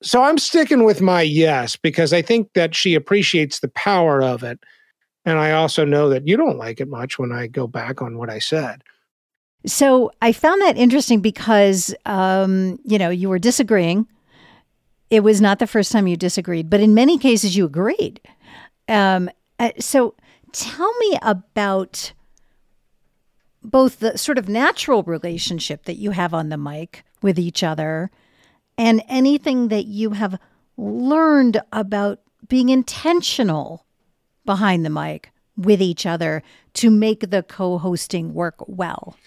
So 0.01 0.23
I'm 0.23 0.37
sticking 0.37 0.83
with 0.83 1.01
my 1.01 1.21
yes 1.21 1.75
because 1.75 2.13
I 2.13 2.21
think 2.21 2.53
that 2.53 2.75
she 2.75 2.93
appreciates 2.93 3.59
the 3.59 3.69
power 3.69 4.21
of 4.21 4.43
it. 4.43 4.59
And 5.25 5.39
I 5.39 5.51
also 5.51 5.83
know 5.83 6.09
that 6.09 6.27
you 6.27 6.37
don't 6.37 6.57
like 6.57 6.79
it 6.79 6.87
much 6.87 7.19
when 7.19 7.31
I 7.31 7.47
go 7.47 7.67
back 7.67 8.01
on 8.01 8.17
what 8.17 8.29
I 8.29 8.39
said. 8.39 8.83
So 9.65 10.11
I 10.21 10.31
found 10.31 10.61
that 10.61 10.77
interesting 10.77 11.19
because, 11.19 11.93
um, 12.05 12.79
you 12.85 12.97
know, 12.97 13.09
you 13.09 13.27
were 13.27 13.39
disagreeing. 13.39 14.07
It 15.09 15.21
was 15.21 15.41
not 15.41 15.59
the 15.59 15.67
first 15.67 15.91
time 15.91 16.07
you 16.07 16.15
disagreed, 16.15 16.69
but 16.69 16.79
in 16.79 16.93
many 16.93 17.17
cases 17.17 17.57
you 17.57 17.65
agreed. 17.65 18.21
Um, 18.87 19.29
uh, 19.59 19.71
so 19.79 20.13
tell 20.51 20.93
me 20.99 21.17
about 21.21 22.13
both 23.63 23.99
the 23.99 24.17
sort 24.17 24.37
of 24.37 24.47
natural 24.47 25.03
relationship 25.03 25.83
that 25.85 25.97
you 25.97 26.11
have 26.11 26.33
on 26.33 26.49
the 26.49 26.57
mic 26.57 27.03
with 27.21 27.39
each 27.39 27.63
other 27.63 28.11
and 28.77 29.03
anything 29.07 29.69
that 29.69 29.85
you 29.85 30.11
have 30.11 30.39
learned 30.77 31.61
about 31.71 32.19
being 32.47 32.69
intentional 32.69 33.85
behind 34.45 34.85
the 34.85 34.89
mic 34.89 35.31
with 35.57 35.81
each 35.81 36.05
other 36.05 36.43
to 36.73 36.89
make 36.91 37.31
the 37.31 37.43
co 37.43 37.77
hosting 37.77 38.33
work 38.33 38.55
well. 38.67 39.17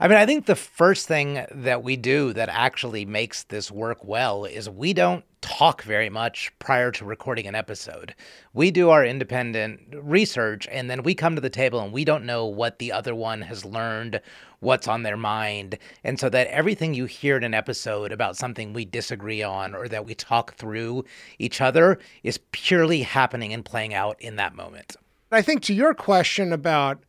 I 0.00 0.06
mean, 0.06 0.16
I 0.16 0.26
think 0.26 0.46
the 0.46 0.54
first 0.54 1.08
thing 1.08 1.44
that 1.50 1.82
we 1.82 1.96
do 1.96 2.32
that 2.32 2.48
actually 2.48 3.04
makes 3.04 3.42
this 3.42 3.68
work 3.68 4.04
well 4.04 4.44
is 4.44 4.70
we 4.70 4.92
don't 4.92 5.24
talk 5.40 5.82
very 5.82 6.08
much 6.08 6.52
prior 6.60 6.92
to 6.92 7.04
recording 7.04 7.48
an 7.48 7.56
episode. 7.56 8.14
We 8.54 8.70
do 8.70 8.90
our 8.90 9.04
independent 9.04 9.80
research 10.00 10.68
and 10.70 10.88
then 10.88 11.02
we 11.02 11.16
come 11.16 11.34
to 11.34 11.40
the 11.40 11.50
table 11.50 11.80
and 11.80 11.92
we 11.92 12.04
don't 12.04 12.24
know 12.24 12.46
what 12.46 12.78
the 12.78 12.92
other 12.92 13.12
one 13.12 13.42
has 13.42 13.64
learned, 13.64 14.20
what's 14.60 14.86
on 14.86 15.02
their 15.02 15.16
mind. 15.16 15.78
And 16.04 16.20
so 16.20 16.28
that 16.28 16.46
everything 16.46 16.94
you 16.94 17.06
hear 17.06 17.36
in 17.36 17.42
an 17.42 17.54
episode 17.54 18.12
about 18.12 18.36
something 18.36 18.72
we 18.72 18.84
disagree 18.84 19.42
on 19.42 19.74
or 19.74 19.88
that 19.88 20.06
we 20.06 20.14
talk 20.14 20.54
through 20.54 21.06
each 21.40 21.60
other 21.60 21.98
is 22.22 22.38
purely 22.52 23.02
happening 23.02 23.52
and 23.52 23.64
playing 23.64 23.94
out 23.94 24.20
in 24.20 24.36
that 24.36 24.54
moment. 24.54 24.94
I 25.32 25.42
think 25.42 25.62
to 25.62 25.74
your 25.74 25.92
question 25.92 26.52
about 26.52 27.02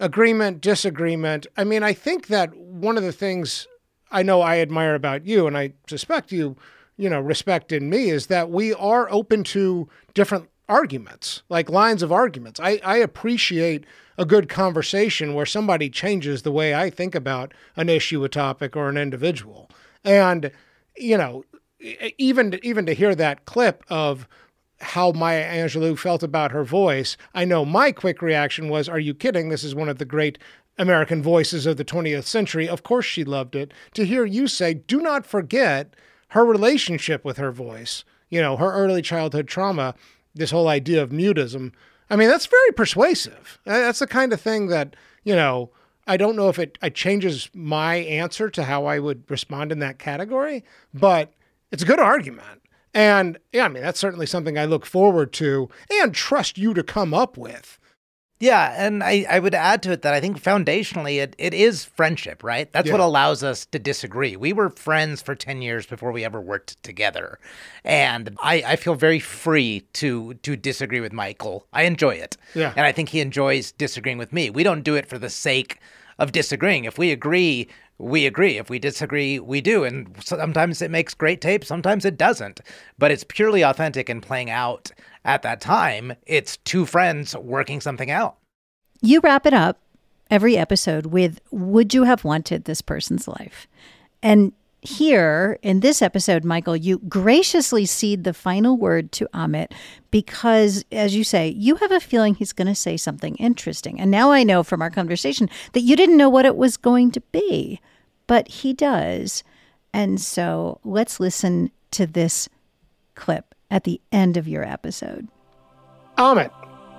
agreement, 0.00 0.60
disagreement, 0.60 1.46
I 1.56 1.62
mean, 1.64 1.84
I 1.84 1.92
think 1.92 2.26
that 2.26 2.56
one 2.56 2.96
of 2.96 3.04
the 3.04 3.12
things 3.12 3.68
I 4.10 4.24
know 4.24 4.40
I 4.40 4.58
admire 4.58 4.96
about 4.96 5.24
you, 5.26 5.46
and 5.46 5.56
I 5.56 5.74
suspect 5.86 6.32
you, 6.32 6.56
you 6.96 7.08
know, 7.08 7.20
respect 7.20 7.70
in 7.70 7.88
me, 7.88 8.10
is 8.10 8.26
that 8.26 8.50
we 8.50 8.74
are 8.74 9.10
open 9.12 9.44
to 9.44 9.88
different 10.14 10.48
arguments, 10.68 11.42
like 11.48 11.70
lines 11.70 12.02
of 12.02 12.10
arguments. 12.10 12.58
I, 12.58 12.80
I 12.84 12.96
appreciate 12.96 13.84
a 14.18 14.24
good 14.24 14.48
conversation 14.48 15.34
where 15.34 15.46
somebody 15.46 15.88
changes 15.88 16.42
the 16.42 16.52
way 16.52 16.74
I 16.74 16.90
think 16.90 17.14
about 17.14 17.54
an 17.76 17.88
issue, 17.88 18.24
a 18.24 18.28
topic, 18.28 18.76
or 18.76 18.88
an 18.88 18.96
individual. 18.96 19.70
And, 20.04 20.50
you 20.96 21.16
know, 21.16 21.44
even 22.18 22.58
even 22.62 22.84
to 22.86 22.92
hear 22.92 23.14
that 23.14 23.46
clip 23.46 23.84
of 23.88 24.28
how 24.80 25.12
Maya 25.12 25.44
Angelou 25.44 25.98
felt 25.98 26.22
about 26.22 26.52
her 26.52 26.64
voice, 26.64 27.16
I 27.34 27.44
know 27.44 27.64
my 27.64 27.92
quick 27.92 28.22
reaction 28.22 28.68
was, 28.68 28.88
Are 28.88 28.98
you 28.98 29.14
kidding? 29.14 29.48
This 29.48 29.64
is 29.64 29.74
one 29.74 29.88
of 29.88 29.98
the 29.98 30.04
great 30.04 30.38
American 30.78 31.22
voices 31.22 31.66
of 31.66 31.76
the 31.76 31.84
20th 31.84 32.24
century. 32.24 32.68
Of 32.68 32.82
course 32.82 33.04
she 33.04 33.24
loved 33.24 33.54
it. 33.54 33.72
To 33.94 34.06
hear 34.06 34.24
you 34.24 34.46
say, 34.46 34.74
Do 34.74 35.00
not 35.00 35.26
forget 35.26 35.94
her 36.28 36.44
relationship 36.44 37.24
with 37.24 37.36
her 37.36 37.52
voice, 37.52 38.04
you 38.28 38.40
know, 38.40 38.56
her 38.56 38.72
early 38.72 39.02
childhood 39.02 39.48
trauma, 39.48 39.94
this 40.34 40.50
whole 40.50 40.68
idea 40.68 41.02
of 41.02 41.10
mutism. 41.10 41.72
I 42.08 42.16
mean, 42.16 42.28
that's 42.28 42.46
very 42.46 42.72
persuasive. 42.72 43.58
Uh, 43.66 43.78
That's 43.78 43.98
the 44.00 44.06
kind 44.06 44.32
of 44.32 44.40
thing 44.40 44.66
that, 44.68 44.96
you 45.22 45.34
know, 45.34 45.70
I 46.06 46.16
don't 46.16 46.36
know 46.36 46.48
if 46.48 46.58
it, 46.58 46.78
it 46.82 46.94
changes 46.94 47.50
my 47.54 47.96
answer 47.96 48.50
to 48.50 48.64
how 48.64 48.86
I 48.86 48.98
would 48.98 49.30
respond 49.30 49.70
in 49.70 49.78
that 49.80 49.98
category, 49.98 50.64
but 50.92 51.32
it's 51.70 51.82
a 51.82 51.86
good 51.86 52.00
argument. 52.00 52.59
And 52.94 53.38
yeah, 53.52 53.66
I 53.66 53.68
mean, 53.68 53.82
that's 53.82 54.00
certainly 54.00 54.26
something 54.26 54.58
I 54.58 54.64
look 54.64 54.84
forward 54.84 55.32
to 55.34 55.68
and 55.90 56.14
trust 56.14 56.58
you 56.58 56.74
to 56.74 56.82
come 56.82 57.14
up 57.14 57.36
with. 57.36 57.78
Yeah, 58.40 58.74
and 58.74 59.04
I, 59.04 59.26
I 59.28 59.38
would 59.38 59.54
add 59.54 59.82
to 59.82 59.92
it 59.92 60.00
that 60.00 60.14
I 60.14 60.20
think 60.20 60.42
foundationally 60.42 61.22
it, 61.22 61.36
it 61.36 61.52
is 61.52 61.84
friendship, 61.84 62.42
right? 62.42 62.72
That's 62.72 62.90
what 62.90 62.98
allows 62.98 63.44
us 63.44 63.66
to 63.66 63.78
disagree. 63.78 64.34
We 64.34 64.54
were 64.54 64.70
friends 64.70 65.20
for 65.20 65.34
10 65.34 65.60
years 65.60 65.84
before 65.84 66.10
we 66.10 66.24
ever 66.24 66.40
worked 66.40 66.82
together. 66.82 67.38
And 67.84 68.34
I, 68.42 68.62
I 68.66 68.76
feel 68.76 68.94
very 68.94 69.20
free 69.20 69.86
to 69.94 70.34
to 70.34 70.56
disagree 70.56 71.00
with 71.00 71.12
Michael. 71.12 71.66
I 71.74 71.82
enjoy 71.82 72.14
it. 72.14 72.38
Yeah. 72.54 72.72
And 72.74 72.86
I 72.86 72.92
think 72.92 73.10
he 73.10 73.20
enjoys 73.20 73.72
disagreeing 73.72 74.16
with 74.16 74.32
me. 74.32 74.48
We 74.48 74.62
don't 74.62 74.82
do 74.82 74.94
it 74.94 75.06
for 75.06 75.18
the 75.18 75.30
sake 75.30 75.78
of 76.18 76.32
disagreeing. 76.32 76.86
If 76.86 76.96
we 76.96 77.12
agree, 77.12 77.68
we 78.00 78.26
agree. 78.26 78.58
If 78.58 78.70
we 78.70 78.78
disagree, 78.78 79.38
we 79.38 79.60
do. 79.60 79.84
And 79.84 80.14
sometimes 80.24 80.82
it 80.82 80.90
makes 80.90 81.14
great 81.14 81.40
tape, 81.40 81.64
sometimes 81.64 82.04
it 82.04 82.16
doesn't. 82.16 82.60
But 82.98 83.10
it's 83.10 83.24
purely 83.24 83.62
authentic 83.62 84.08
and 84.08 84.22
playing 84.22 84.50
out 84.50 84.90
at 85.24 85.42
that 85.42 85.60
time. 85.60 86.14
It's 86.26 86.56
two 86.58 86.86
friends 86.86 87.36
working 87.36 87.80
something 87.80 88.10
out. 88.10 88.36
You 89.02 89.20
wrap 89.20 89.46
it 89.46 89.54
up 89.54 89.78
every 90.30 90.56
episode 90.56 91.06
with 91.06 91.40
Would 91.50 91.94
you 91.94 92.04
have 92.04 92.24
wanted 92.24 92.64
this 92.64 92.80
person's 92.80 93.28
life? 93.28 93.66
And 94.22 94.52
here 94.82 95.58
in 95.62 95.80
this 95.80 96.00
episode, 96.00 96.44
Michael, 96.44 96.76
you 96.76 96.98
graciously 97.08 97.84
cede 97.84 98.24
the 98.24 98.32
final 98.32 98.76
word 98.76 99.12
to 99.12 99.28
Amit 99.34 99.72
because, 100.10 100.84
as 100.90 101.14
you 101.14 101.24
say, 101.24 101.48
you 101.48 101.76
have 101.76 101.92
a 101.92 102.00
feeling 102.00 102.34
he's 102.34 102.52
going 102.52 102.68
to 102.68 102.74
say 102.74 102.96
something 102.96 103.36
interesting. 103.36 104.00
And 104.00 104.10
now 104.10 104.30
I 104.32 104.42
know 104.42 104.62
from 104.62 104.80
our 104.80 104.90
conversation 104.90 105.50
that 105.72 105.82
you 105.82 105.96
didn't 105.96 106.16
know 106.16 106.30
what 106.30 106.46
it 106.46 106.56
was 106.56 106.76
going 106.76 107.10
to 107.12 107.20
be, 107.32 107.80
but 108.26 108.48
he 108.48 108.72
does. 108.72 109.44
And 109.92 110.20
so 110.20 110.80
let's 110.84 111.20
listen 111.20 111.70
to 111.92 112.06
this 112.06 112.48
clip 113.14 113.54
at 113.70 113.84
the 113.84 114.00
end 114.12 114.36
of 114.36 114.48
your 114.48 114.64
episode. 114.64 115.28
Amit, 116.16 116.50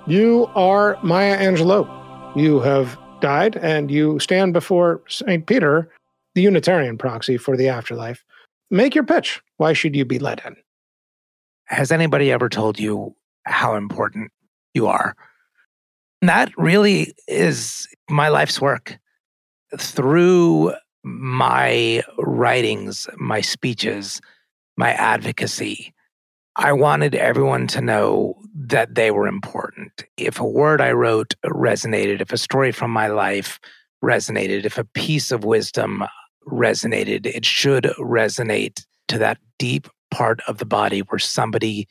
you 0.08 0.48
are 0.56 0.98
Maya 1.04 1.38
Angelou. 1.38 1.88
You 2.36 2.60
have 2.60 2.98
died 3.22 3.56
and 3.58 3.90
you 3.90 4.20
stand 4.20 4.54
before 4.54 5.02
St. 5.08 5.46
Peter, 5.46 5.92
the 6.36 6.42
Unitarian 6.42 6.98
proxy 6.98 7.38
for 7.38 7.58
the 7.58 7.70
afterlife. 7.70 8.24
Make 8.70 8.96
your 8.96 9.04
pitch. 9.04 9.42
Why 9.58 9.74
should 9.74 9.96
you 9.96 10.06
be 10.06 10.20
let 10.20 10.46
in? 10.46 10.56
Has 11.66 11.92
anybody 11.92 12.32
ever 12.32 12.50
told 12.50 12.80
you 12.80 13.16
how 13.46 13.76
important 13.76 14.32
you 14.74 14.88
are? 14.88 15.16
That 16.22 16.52
really 16.58 17.14
is 17.28 17.88
my 18.10 18.30
life's 18.30 18.62
work. 18.62 18.98
Through 19.78 20.74
my 21.04 22.04
writings, 22.18 23.08
my 23.18 23.42
speeches, 23.42 24.22
my 24.78 24.92
advocacy, 24.92 25.94
I 26.58 26.74
wanted 26.74 27.16
everyone 27.16 27.68
to 27.68 27.82
know 27.82 28.38
that 28.54 28.96
they 28.96 29.12
were 29.12 29.28
important. 29.28 30.04
If 30.18 30.40
a 30.40 30.46
word 30.46 30.82
I 30.82 30.92
wrote 30.92 31.34
resonated, 31.46 32.22
if 32.22 32.34
a 32.34 32.38
story 32.38 32.72
from 32.72 32.92
my 32.92 33.08
life 33.08 33.60
resonated, 34.04 34.66
if 34.66 34.78
a 34.78 34.84
piece 34.84 35.32
of 35.32 35.46
wisdom 35.46 36.04
resonated, 36.48 37.26
it 37.26 37.46
should 37.46 37.86
resonate 38.00 38.84
to 39.08 39.18
that 39.18 39.38
deep 39.60 39.88
part 40.10 40.42
of 40.48 40.58
the 40.58 40.66
body 40.66 41.00
where 41.00 41.20
somebody 41.20 41.88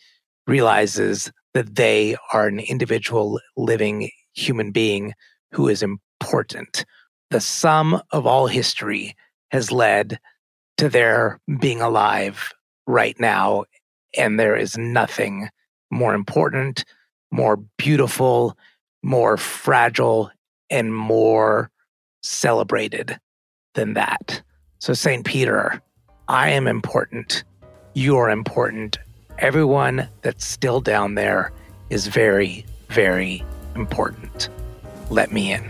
realizes 0.46 1.30
that 1.54 1.76
they 1.76 2.16
are 2.32 2.46
an 2.46 2.60
individual 2.60 3.40
living 3.56 4.10
human 4.34 4.70
being 4.70 5.12
who 5.52 5.68
is 5.68 5.82
important. 5.82 6.84
The 7.30 7.40
sum 7.40 8.02
of 8.10 8.26
all 8.26 8.46
history 8.46 9.16
has 9.50 9.72
led 9.72 10.18
to 10.78 10.88
their 10.88 11.40
being 11.60 11.80
alive 11.80 12.52
right 12.86 13.18
now. 13.18 13.64
And 14.16 14.38
there 14.38 14.56
is 14.56 14.76
nothing 14.76 15.48
more 15.90 16.14
important, 16.14 16.84
more 17.30 17.56
beautiful, 17.78 18.56
more 19.02 19.36
fragile, 19.36 20.30
and 20.70 20.94
more 20.94 21.70
celebrated 22.22 23.18
than 23.74 23.94
that. 23.94 24.42
So, 24.78 24.94
St. 24.94 25.24
Peter, 25.24 25.80
I 26.28 26.50
am 26.50 26.66
important. 26.66 27.44
You're 27.94 28.30
important. 28.30 28.98
Everyone 29.38 30.09
that's 30.22 30.44
still 30.44 30.80
down 30.80 31.14
there 31.14 31.52
is 31.90 32.06
very, 32.06 32.64
very 32.88 33.44
important. 33.74 34.48
Let 35.11 35.33
me 35.33 35.52
in. 35.52 35.68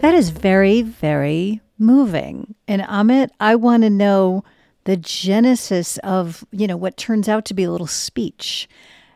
That 0.00 0.14
is 0.14 0.30
very, 0.30 0.82
very 0.82 1.60
moving. 1.78 2.54
And 2.66 2.82
Amit, 2.82 3.30
I 3.38 3.54
want 3.54 3.82
to 3.82 3.90
know 3.90 4.42
the 4.84 4.96
genesis 4.96 5.98
of, 5.98 6.44
you 6.50 6.66
know, 6.66 6.76
what 6.76 6.96
turns 6.96 7.28
out 7.28 7.44
to 7.46 7.54
be 7.54 7.64
a 7.64 7.70
little 7.70 7.86
speech. 7.86 8.68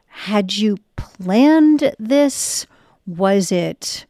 Had 0.07 0.57
you 0.57 0.77
planned 0.97 1.93
this? 1.99 2.67
Was 3.07 3.51
it 3.51 4.07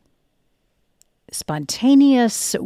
spontaneous? 1.36 2.56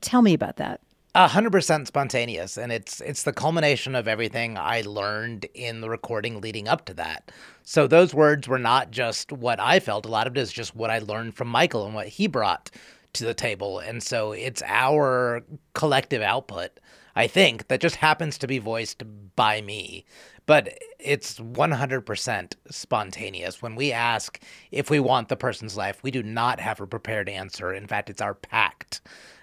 Tell 0.00 0.22
me 0.22 0.34
about 0.34 0.56
that. 0.56 0.80
A 1.16 1.28
hundred 1.28 1.52
percent 1.52 1.86
spontaneous, 1.86 2.58
and 2.58 2.72
it's 2.72 3.00
it's 3.00 3.22
the 3.22 3.32
culmination 3.32 3.94
of 3.94 4.08
everything 4.08 4.58
I 4.58 4.80
learned 4.80 5.46
in 5.54 5.80
the 5.80 5.88
recording 5.88 6.40
leading 6.40 6.66
up 6.66 6.84
to 6.86 6.94
that. 6.94 7.30
So 7.62 7.86
those 7.86 8.12
words 8.12 8.48
were 8.48 8.58
not 8.58 8.90
just 8.90 9.30
what 9.30 9.60
I 9.60 9.78
felt; 9.78 10.06
a 10.06 10.08
lot 10.08 10.26
of 10.26 10.36
it 10.36 10.40
is 10.40 10.52
just 10.52 10.74
what 10.74 10.90
I 10.90 10.98
learned 10.98 11.36
from 11.36 11.46
Michael 11.46 11.86
and 11.86 11.94
what 11.94 12.08
he 12.08 12.26
brought 12.26 12.70
to 13.12 13.24
the 13.24 13.34
table. 13.34 13.78
And 13.78 14.02
so 14.02 14.32
it's 14.32 14.62
our 14.66 15.44
collective 15.72 16.20
output, 16.20 16.80
I 17.14 17.28
think, 17.28 17.68
that 17.68 17.80
just 17.80 17.96
happens 17.96 18.36
to 18.38 18.48
be 18.48 18.58
voiced 18.58 19.04
by 19.36 19.60
me. 19.60 20.04
But 20.46 20.78
it's 20.98 21.38
100% 21.38 22.54
spontaneous. 22.70 23.62
When 23.62 23.76
we 23.76 23.92
ask 23.92 24.40
if 24.70 24.90
we 24.90 25.00
want 25.00 25.28
the 25.28 25.36
person's 25.36 25.76
life, 25.76 26.02
we 26.02 26.10
do 26.10 26.22
not 26.22 26.60
have 26.60 26.80
a 26.80 26.86
prepared 26.86 27.28
answer. 27.28 27.72
In 27.72 27.86
fact, 27.86 28.10
it's 28.10 28.20
our 28.22 28.34
pact 28.34 29.00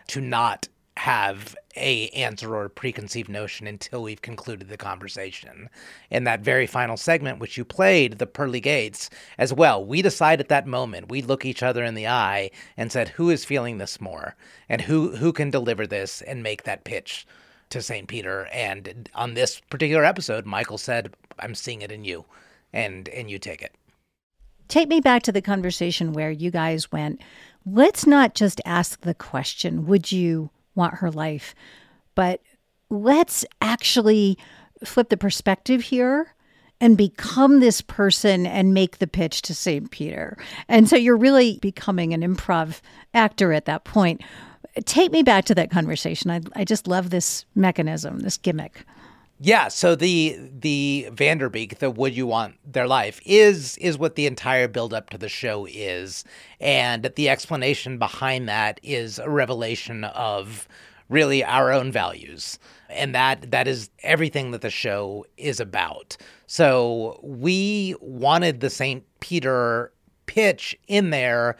to 0.07 0.21
not 0.21 0.67
have 0.97 1.55
a 1.75 2.09
answer 2.09 2.53
or 2.53 2.65
a 2.65 2.69
preconceived 2.69 3.29
notion 3.29 3.65
until 3.65 4.03
we've 4.03 4.21
concluded 4.21 4.67
the 4.67 4.77
conversation. 4.77 5.69
In 6.09 6.25
that 6.25 6.41
very 6.41 6.67
final 6.67 6.97
segment, 6.97 7.39
which 7.39 7.57
you 7.57 7.63
played, 7.63 8.19
the 8.19 8.27
pearly 8.27 8.59
gates, 8.59 9.09
as 9.37 9.53
well, 9.53 9.83
we 9.83 10.01
decide 10.01 10.39
at 10.41 10.49
that 10.49 10.67
moment, 10.67 11.09
we 11.09 11.21
look 11.21 11.45
each 11.45 11.63
other 11.63 11.83
in 11.83 11.95
the 11.95 12.07
eye 12.07 12.51
and 12.75 12.91
said, 12.91 13.09
who 13.09 13.29
is 13.29 13.45
feeling 13.45 13.77
this 13.77 14.01
more? 14.01 14.35
And 14.67 14.81
who 14.81 15.15
who 15.15 15.31
can 15.31 15.49
deliver 15.49 15.87
this 15.87 16.21
and 16.21 16.43
make 16.43 16.63
that 16.63 16.83
pitch 16.83 17.25
to 17.71 17.81
St. 17.81 18.07
Peter? 18.07 18.47
And 18.53 19.09
on 19.15 19.33
this 19.33 19.59
particular 19.69 20.05
episode, 20.05 20.45
Michael 20.45 20.77
said, 20.77 21.13
I'm 21.39 21.55
seeing 21.55 21.81
it 21.81 21.91
in 21.91 22.03
you. 22.03 22.25
And 22.73 23.09
and 23.09 23.29
you 23.29 23.37
take 23.37 23.61
it. 23.61 23.75
Take 24.69 24.87
me 24.87 25.01
back 25.01 25.23
to 25.23 25.33
the 25.33 25.41
conversation 25.41 26.13
where 26.13 26.31
you 26.31 26.51
guys 26.51 26.89
went, 26.89 27.21
let's 27.65 28.07
not 28.07 28.33
just 28.33 28.61
ask 28.63 29.01
the 29.01 29.13
question, 29.13 29.85
would 29.87 30.11
you 30.11 30.49
want 30.75 30.95
her 30.95 31.11
life. 31.11 31.53
But 32.15 32.41
let's 32.89 33.45
actually 33.61 34.37
flip 34.83 35.09
the 35.09 35.17
perspective 35.17 35.81
here 35.81 36.33
and 36.79 36.97
become 36.97 37.59
this 37.59 37.81
person 37.81 38.47
and 38.47 38.73
make 38.73 38.97
the 38.97 39.07
pitch 39.07 39.43
to 39.43 39.53
St. 39.53 39.91
Peter. 39.91 40.37
And 40.67 40.89
so 40.89 40.95
you're 40.95 41.17
really 41.17 41.59
becoming 41.61 42.13
an 42.13 42.21
improv 42.21 42.81
actor 43.13 43.53
at 43.53 43.65
that 43.65 43.83
point. 43.83 44.21
Take 44.85 45.11
me 45.11 45.23
back 45.23 45.45
to 45.45 45.55
that 45.55 45.69
conversation. 45.69 46.31
I, 46.31 46.41
I 46.55 46.63
just 46.63 46.87
love 46.87 47.09
this 47.09 47.45
mechanism, 47.55 48.19
this 48.19 48.37
gimmick. 48.37 48.85
Yeah, 49.43 49.69
so 49.69 49.95
the 49.95 50.37
the 50.39 51.07
Vanderbeek, 51.11 51.79
the 51.79 51.89
would 51.89 52.15
you 52.15 52.27
want 52.27 52.57
their 52.63 52.87
life 52.87 53.19
is 53.25 53.75
is 53.79 53.97
what 53.97 54.13
the 54.15 54.27
entire 54.27 54.67
build 54.67 54.93
up 54.93 55.09
to 55.09 55.17
the 55.17 55.29
show 55.29 55.65
is. 55.67 56.23
And 56.59 57.11
the 57.15 57.27
explanation 57.27 57.97
behind 57.97 58.47
that 58.49 58.79
is 58.83 59.17
a 59.17 59.31
revelation 59.31 60.03
of 60.03 60.67
really 61.09 61.43
our 61.43 61.71
own 61.71 61.91
values. 61.91 62.59
And 62.87 63.15
that 63.15 63.49
that 63.49 63.67
is 63.67 63.89
everything 64.03 64.51
that 64.51 64.61
the 64.61 64.69
show 64.69 65.25
is 65.37 65.59
about. 65.59 66.17
So 66.45 67.19
we 67.23 67.95
wanted 67.99 68.59
the 68.59 68.69
St. 68.69 69.03
Peter 69.21 69.91
pitch 70.27 70.77
in 70.87 71.09
there 71.09 71.57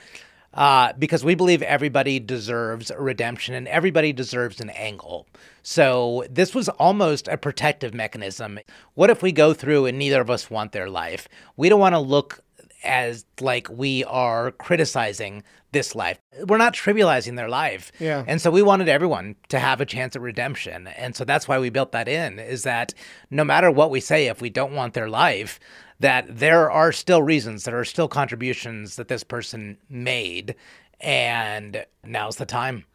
uh, 0.53 0.93
because 0.99 1.23
we 1.23 1.35
believe 1.35 1.61
everybody 1.61 2.19
deserves 2.19 2.91
redemption 2.97 3.55
and 3.55 3.67
everybody 3.67 4.11
deserves 4.11 4.59
an 4.59 4.69
angle. 4.71 5.27
So 5.63 6.25
this 6.29 6.53
was 6.53 6.69
almost 6.69 7.27
a 7.27 7.37
protective 7.37 7.93
mechanism. 7.93 8.59
What 8.93 9.09
if 9.09 9.21
we 9.21 9.31
go 9.31 9.53
through 9.53 9.85
and 9.85 9.97
neither 9.97 10.21
of 10.21 10.29
us 10.29 10.49
want 10.49 10.71
their 10.71 10.89
life? 10.89 11.27
We 11.55 11.69
don't 11.69 11.79
want 11.79 11.95
to 11.95 11.99
look 11.99 12.43
as 12.83 13.25
like 13.39 13.69
we 13.69 14.03
are 14.05 14.51
criticizing 14.51 15.43
this 15.71 15.95
life. 15.95 16.19
We're 16.45 16.57
not 16.57 16.73
trivializing 16.73 17.37
their 17.37 17.47
life. 17.47 17.91
Yeah. 17.99 18.25
And 18.27 18.41
so 18.41 18.51
we 18.51 18.61
wanted 18.61 18.89
everyone 18.89 19.35
to 19.49 19.59
have 19.59 19.79
a 19.79 19.85
chance 19.85 20.15
at 20.15 20.21
redemption. 20.21 20.87
And 20.87 21.15
so 21.15 21.23
that's 21.23 21.47
why 21.47 21.59
we 21.59 21.69
built 21.69 21.93
that 21.93 22.07
in 22.07 22.39
is 22.39 22.63
that 22.63 22.93
no 23.29 23.45
matter 23.45 23.71
what 23.71 23.89
we 23.89 24.01
say 24.01 24.27
if 24.27 24.41
we 24.41 24.49
don't 24.49 24.73
want 24.73 24.93
their 24.93 25.09
life, 25.09 25.59
that 26.01 26.39
there 26.39 26.69
are 26.69 26.91
still 26.91 27.21
reasons, 27.21 27.63
there 27.63 27.79
are 27.79 27.85
still 27.85 28.07
contributions 28.07 28.95
that 28.95 29.07
this 29.07 29.23
person 29.23 29.77
made. 29.89 30.55
And 30.99 31.85
now's 32.03 32.37
the 32.37 32.45
time 32.45 32.85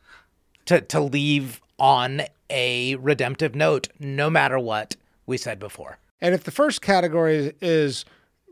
to, 0.66 0.80
to 0.80 1.00
leave 1.00 1.60
on 1.78 2.22
a 2.50 2.96
redemptive 2.96 3.54
note, 3.54 3.88
no 3.98 4.28
matter 4.28 4.58
what 4.58 4.96
we 5.24 5.36
said 5.36 5.58
before. 5.58 5.98
And 6.20 6.34
if 6.34 6.44
the 6.44 6.50
first 6.50 6.82
category 6.82 7.54
is 7.60 8.04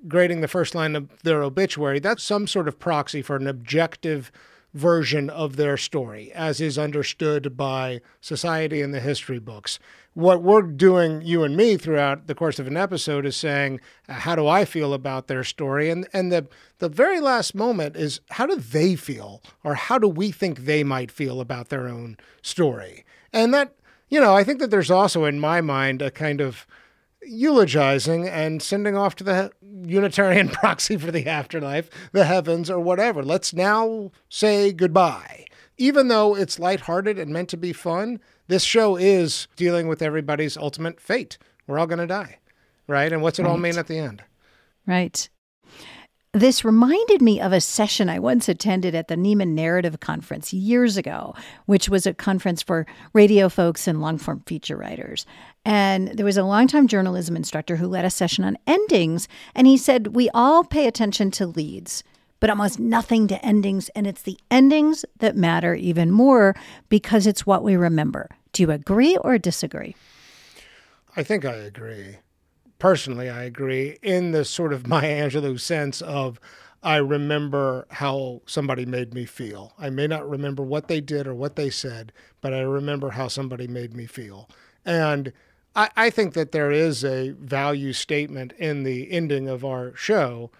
grading 0.06 0.40
the 0.40 0.48
first 0.48 0.74
line 0.74 0.94
of 0.94 1.08
their 1.22 1.42
obituary, 1.42 1.98
that's 1.98 2.22
some 2.22 2.46
sort 2.46 2.68
of 2.68 2.78
proxy 2.78 3.22
for 3.22 3.36
an 3.36 3.46
objective 3.46 4.30
version 4.74 5.30
of 5.30 5.54
their 5.54 5.76
story, 5.76 6.32
as 6.32 6.60
is 6.60 6.76
understood 6.76 7.56
by 7.56 8.00
society 8.20 8.82
and 8.82 8.92
the 8.92 9.00
history 9.00 9.38
books. 9.38 9.78
What 10.14 10.42
we're 10.42 10.62
doing, 10.62 11.22
you 11.22 11.44
and 11.44 11.56
me, 11.56 11.76
throughout 11.76 12.26
the 12.26 12.34
course 12.34 12.58
of 12.58 12.66
an 12.66 12.76
episode 12.76 13.24
is 13.24 13.36
saying, 13.36 13.80
uh, 14.08 14.14
how 14.14 14.36
do 14.36 14.46
I 14.46 14.64
feel 14.64 14.92
about 14.92 15.28
their 15.28 15.44
story? 15.44 15.90
And 15.90 16.08
and 16.12 16.30
the 16.30 16.46
the 16.78 16.88
very 16.88 17.20
last 17.20 17.54
moment 17.54 17.96
is 17.96 18.20
how 18.30 18.46
do 18.46 18.56
they 18.56 18.96
feel, 18.96 19.42
or 19.62 19.74
how 19.74 19.98
do 19.98 20.08
we 20.08 20.30
think 20.30 20.60
they 20.60 20.84
might 20.84 21.10
feel 21.10 21.40
about 21.40 21.68
their 21.68 21.88
own 21.88 22.16
story? 22.42 23.04
And 23.32 23.54
that, 23.54 23.74
you 24.08 24.20
know, 24.20 24.36
I 24.36 24.44
think 24.44 24.60
that 24.60 24.70
there's 24.70 24.90
also 24.90 25.24
in 25.24 25.40
my 25.40 25.60
mind 25.60 26.02
a 26.02 26.10
kind 26.10 26.40
of 26.40 26.66
eulogizing 27.26 28.28
and 28.28 28.62
sending 28.62 28.96
off 28.96 29.16
to 29.16 29.24
the 29.24 29.50
Unitarian 29.62 30.48
proxy 30.52 30.96
for 30.96 31.10
the 31.10 31.26
afterlife, 31.26 31.90
the 32.12 32.24
heavens, 32.24 32.70
or 32.70 32.80
whatever. 32.80 33.22
Let's 33.22 33.52
now 33.52 34.10
say 34.28 34.72
goodbye. 34.72 35.46
Even 35.76 36.08
though 36.08 36.36
it's 36.36 36.58
lighthearted 36.58 37.18
and 37.18 37.32
meant 37.32 37.48
to 37.48 37.56
be 37.56 37.72
fun, 37.72 38.20
this 38.46 38.62
show 38.62 38.96
is 38.96 39.48
dealing 39.56 39.88
with 39.88 40.02
everybody's 40.02 40.56
ultimate 40.56 41.00
fate. 41.00 41.36
We're 41.66 41.78
all 41.78 41.86
going 41.86 41.98
to 41.98 42.06
die, 42.06 42.38
right? 42.86 43.12
And 43.12 43.22
what's 43.22 43.38
it 43.38 43.42
right. 43.42 43.50
all 43.50 43.58
mean 43.58 43.78
at 43.78 43.88
the 43.88 43.98
end? 43.98 44.22
Right. 44.86 45.28
This 46.34 46.64
reminded 46.64 47.22
me 47.22 47.40
of 47.40 47.52
a 47.52 47.60
session 47.60 48.08
I 48.08 48.18
once 48.18 48.48
attended 48.48 48.92
at 48.92 49.06
the 49.06 49.14
Nieman 49.14 49.50
Narrative 49.50 50.00
Conference 50.00 50.52
years 50.52 50.96
ago, 50.96 51.32
which 51.66 51.88
was 51.88 52.08
a 52.08 52.12
conference 52.12 52.60
for 52.60 52.86
radio 53.12 53.48
folks 53.48 53.86
and 53.86 54.00
long 54.00 54.18
form 54.18 54.42
feature 54.44 54.76
writers. 54.76 55.26
And 55.64 56.08
there 56.08 56.26
was 56.26 56.36
a 56.36 56.42
longtime 56.42 56.88
journalism 56.88 57.36
instructor 57.36 57.76
who 57.76 57.86
led 57.86 58.04
a 58.04 58.10
session 58.10 58.42
on 58.42 58.58
endings. 58.66 59.28
And 59.54 59.68
he 59.68 59.76
said, 59.76 60.16
We 60.16 60.28
all 60.34 60.64
pay 60.64 60.88
attention 60.88 61.30
to 61.32 61.46
leads, 61.46 62.02
but 62.40 62.50
almost 62.50 62.80
nothing 62.80 63.28
to 63.28 63.44
endings. 63.46 63.88
And 63.90 64.04
it's 64.04 64.22
the 64.22 64.36
endings 64.50 65.04
that 65.20 65.36
matter 65.36 65.76
even 65.76 66.10
more 66.10 66.56
because 66.88 67.28
it's 67.28 67.46
what 67.46 67.62
we 67.62 67.76
remember. 67.76 68.28
Do 68.52 68.64
you 68.64 68.72
agree 68.72 69.16
or 69.18 69.38
disagree? 69.38 69.94
I 71.16 71.22
think 71.22 71.44
I 71.44 71.54
agree 71.54 72.16
personally, 72.78 73.30
I 73.30 73.44
agree 73.44 73.98
in 74.02 74.32
the 74.32 74.44
sort 74.44 74.72
of 74.72 74.86
Maya 74.86 75.28
Angelou 75.28 75.58
sense 75.58 76.00
of 76.02 76.40
I 76.82 76.96
remember 76.96 77.86
how 77.90 78.42
somebody 78.44 78.84
made 78.84 79.14
me 79.14 79.24
feel. 79.24 79.72
I 79.78 79.88
may 79.88 80.06
not 80.06 80.28
remember 80.28 80.62
what 80.62 80.88
they 80.88 81.00
did 81.00 81.26
or 81.26 81.34
what 81.34 81.56
they 81.56 81.70
said, 81.70 82.12
but 82.42 82.52
I 82.52 82.60
remember 82.60 83.10
how 83.10 83.28
somebody 83.28 83.66
made 83.66 83.94
me 83.94 84.04
feel. 84.04 84.50
And 84.84 85.32
I, 85.74 85.88
I 85.96 86.10
think 86.10 86.34
that 86.34 86.52
there 86.52 86.70
is 86.70 87.02
a 87.02 87.30
value 87.30 87.94
statement 87.94 88.52
in 88.58 88.82
the 88.82 89.10
ending 89.10 89.48
of 89.48 89.64
our 89.64 89.96
show. 89.96 90.50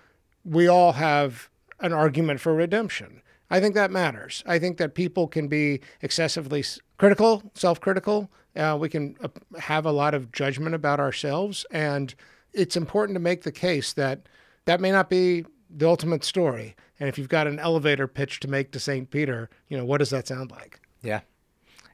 We 0.46 0.66
all 0.66 0.92
have 0.92 1.50
an 1.80 1.92
argument 1.92 2.40
for 2.40 2.54
redemption. 2.54 3.20
I 3.54 3.60
think 3.60 3.76
that 3.76 3.92
matters. 3.92 4.42
I 4.46 4.58
think 4.58 4.78
that 4.78 4.96
people 4.96 5.28
can 5.28 5.46
be 5.46 5.80
excessively 6.02 6.64
critical, 6.98 7.40
self 7.54 7.80
critical. 7.80 8.28
Uh, 8.56 8.76
we 8.80 8.88
can 8.88 9.16
uh, 9.22 9.28
have 9.60 9.86
a 9.86 9.92
lot 9.92 10.12
of 10.12 10.32
judgment 10.32 10.74
about 10.74 10.98
ourselves. 10.98 11.64
And 11.70 12.12
it's 12.52 12.76
important 12.76 13.14
to 13.14 13.20
make 13.20 13.42
the 13.42 13.52
case 13.52 13.92
that 13.92 14.28
that 14.64 14.80
may 14.80 14.90
not 14.90 15.08
be 15.08 15.44
the 15.70 15.86
ultimate 15.86 16.24
story. 16.24 16.74
And 16.98 17.08
if 17.08 17.16
you've 17.16 17.28
got 17.28 17.46
an 17.46 17.60
elevator 17.60 18.08
pitch 18.08 18.40
to 18.40 18.48
make 18.48 18.72
to 18.72 18.80
St. 18.80 19.08
Peter, 19.08 19.48
you 19.68 19.78
know, 19.78 19.84
what 19.84 19.98
does 19.98 20.10
that 20.10 20.26
sound 20.26 20.50
like? 20.50 20.80
Yeah. 21.00 21.20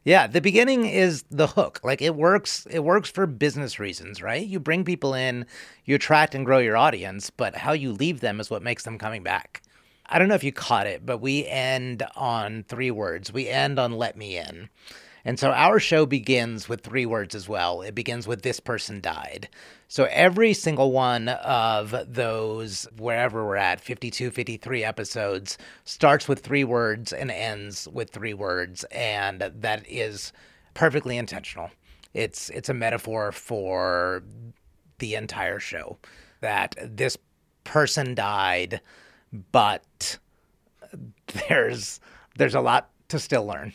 Yeah, 0.03 0.29
the 0.29 0.40
beginning 0.40 0.87
is 0.87 1.25
the 1.31 1.46
hook. 1.46 1.81
Like 1.85 2.01
it 2.01 2.14
works 2.14 2.66
it 2.70 2.85
works 2.85 3.11
for 3.11 3.27
business 3.27 3.79
reasons, 3.79 4.23
right? 4.23 4.46
You 4.46 4.61
bring 4.61 4.83
people 4.83 5.12
in, 5.12 5.44
you 5.85 5.94
attract 5.94 6.35
and 6.35 6.46
grow 6.46 6.57
your 6.57 6.79
audience, 6.79 7.29
but 7.29 7.55
how 7.55 7.73
you 7.73 7.92
leave 7.92 8.20
them 8.20 8.40
is 8.40 8.49
what 8.49 8.62
makes 8.62 8.85
them 8.85 8.96
coming 8.96 9.23
back. 9.23 9.61
I 10.11 10.18
don't 10.18 10.29
know 10.29 10.35
if 10.35 10.44
you 10.44 10.53
caught 10.53 10.87
it, 10.87 11.07
but 11.07 11.18
we 11.18 11.46
end 11.46 12.03
on 12.16 12.64
three 12.64 12.90
words. 12.90 13.33
We 13.33 13.49
end 13.49 13.79
on 13.79 13.92
let 13.92 14.16
me 14.16 14.37
in. 14.37 14.68
And 15.25 15.38
so 15.38 15.51
our 15.51 15.79
show 15.79 16.07
begins 16.07 16.68
with 16.68 16.81
three 16.83 17.07
words 17.07 17.35
as 17.35 17.49
well. 17.49 17.83
It 17.83 17.94
begins 17.94 18.27
with 18.27 18.42
this 18.42 18.59
person 18.59 19.01
died. 19.01 19.49
So 19.87 20.09
every 20.11 20.55
single 20.55 20.92
one 20.92 21.29
of 21.29 21.94
those, 22.07 22.88
wherever 22.96 23.44
we're 23.44 23.57
at, 23.57 23.81
52, 23.81 24.31
53 24.31 24.85
episodes, 24.85 25.59
starts 25.85 26.27
with 26.27 26.40
three 26.40 26.64
words 26.64 27.12
and 27.12 27.31
ends 27.31 27.87
with 27.92 28.11
three 28.11 28.35
words. 28.35 28.85
And 28.85 29.40
that 29.40 29.85
is 29.88 30.33
perfectly 30.75 31.18
intentional. 31.18 31.70
It's, 32.14 32.51
it's 32.51 32.68
a 32.68 32.75
metaphor 32.75 33.31
for 33.31 34.23
the 34.99 35.14
entire 35.14 35.61
show 35.61 35.99
that 36.40 36.77
this 36.83 37.16
person 37.64 38.14
died, 38.14 38.81
but 39.33 40.19
there's, 41.49 42.01
there's 42.37 42.55
a 42.55 42.61
lot 42.61 42.90
to 43.09 43.19
still 43.19 43.47
learn. 43.47 43.73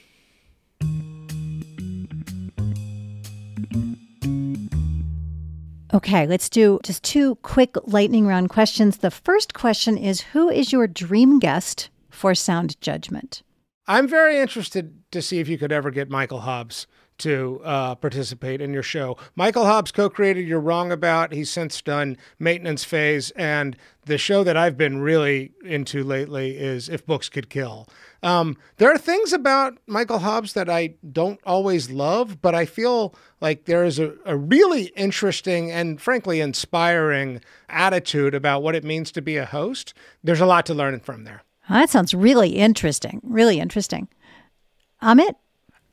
Okay, 5.94 6.28
let's 6.28 6.50
do 6.50 6.80
just 6.84 7.04
two 7.04 7.36
quick 7.36 7.76
lightning 7.86 8.28
round 8.28 8.50
questions. 8.50 8.98
The 8.98 9.12
first 9.12 9.54
question 9.54 9.98
is 9.98 10.22
Who 10.22 10.50
is 10.50 10.74
your 10.74 10.88
dream 10.88 11.39
guest 11.39 11.89
for 12.10 12.36
sound 12.36 12.80
judgment? 12.82 13.44
I'm 13.88 14.06
very 14.06 14.39
interested 14.39 15.04
to 15.12 15.22
see 15.22 15.39
if 15.39 15.48
you 15.48 15.58
could 15.58 15.72
ever 15.72 15.91
get 15.91 16.10
Michael 16.10 16.41
Hobbs 16.41 16.86
to 17.19 17.62
uh, 17.63 17.95
participate 17.95 18.62
in 18.62 18.73
your 18.73 18.84
show. 18.84 19.17
Michael 19.36 19.65
Hobbs 19.65 19.91
co 19.91 20.10
created 20.10 20.47
You're 20.47 20.60
Wrong 20.60 20.91
About. 20.91 21.32
He's 21.32 21.49
since 21.49 21.82
done 21.82 22.17
Maintenance 22.39 22.84
Phase. 22.84 23.32
And 23.32 23.78
the 24.06 24.17
show 24.17 24.43
that 24.43 24.58
I've 24.58 24.78
been 24.78 24.99
really 24.99 25.54
into 25.63 26.04
lately 26.04 26.58
is 26.58 26.89
If 26.89 27.06
Books 27.06 27.30
Could 27.30 27.49
Kill. 27.49 27.88
Um, 28.21 28.58
there 28.78 28.91
are 28.91 28.97
things 28.97 29.34
about 29.34 29.78
Michael 29.88 30.19
Hobbs 30.19 30.54
that 30.54 30.69
I 30.69 30.95
don't 31.12 31.39
always 31.45 31.91
love, 31.91 32.41
but 32.41 32.56
I 32.56 32.65
feel 32.65 33.13
like 33.39 33.65
there 33.65 33.86
is 33.86 33.99
a, 33.99 34.13
a 34.25 34.36
really 34.36 34.86
interesting 34.95 35.71
and 35.71 36.01
frankly 36.01 36.41
inspiring 36.41 37.41
attitude 37.69 38.34
about 38.34 38.63
what 38.63 38.75
it 38.75 38.84
means 38.84 39.12
to 39.12 39.21
be 39.21 39.38
a 39.38 39.45
host. 39.45 39.93
There's 40.23 40.41
a 40.41 40.45
lot 40.45 40.65
to 40.67 40.73
learn 40.73 40.99
from 41.01 41.23
there. 41.23 41.43
That 41.69 41.89
sounds 41.89 42.13
really 42.13 42.49
interesting. 42.49 43.21
Really 43.23 43.60
interesting. 43.60 44.08
Amit? 45.01 45.36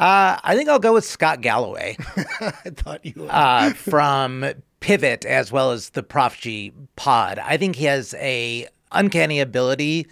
Uh, 0.00 0.38
I 0.42 0.56
think 0.56 0.68
I'll 0.68 0.78
go 0.78 0.94
with 0.94 1.04
Scott 1.04 1.40
Galloway. 1.42 1.96
I 2.40 2.70
thought 2.70 3.04
you 3.04 3.12
would. 3.16 3.28
uh, 3.30 3.70
from 3.74 4.44
Pivot 4.80 5.24
as 5.24 5.52
well 5.52 5.70
as 5.70 5.90
the 5.90 6.02
Prof 6.02 6.38
G 6.40 6.72
pod. 6.96 7.38
I 7.38 7.56
think 7.56 7.76
he 7.76 7.84
has 7.84 8.14
a 8.14 8.66
uncanny 8.90 9.38
ability 9.40 10.08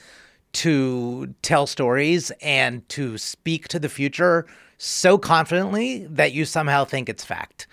to 0.52 1.34
tell 1.42 1.66
stories 1.66 2.30
and 2.40 2.88
to 2.90 3.18
speak 3.18 3.68
to 3.68 3.78
the 3.78 3.88
future 3.88 4.46
so 4.78 5.18
confidently 5.18 6.06
that 6.06 6.32
you 6.32 6.44
somehow 6.44 6.84
think 6.84 7.08
it's 7.08 7.24
fact. 7.24 7.66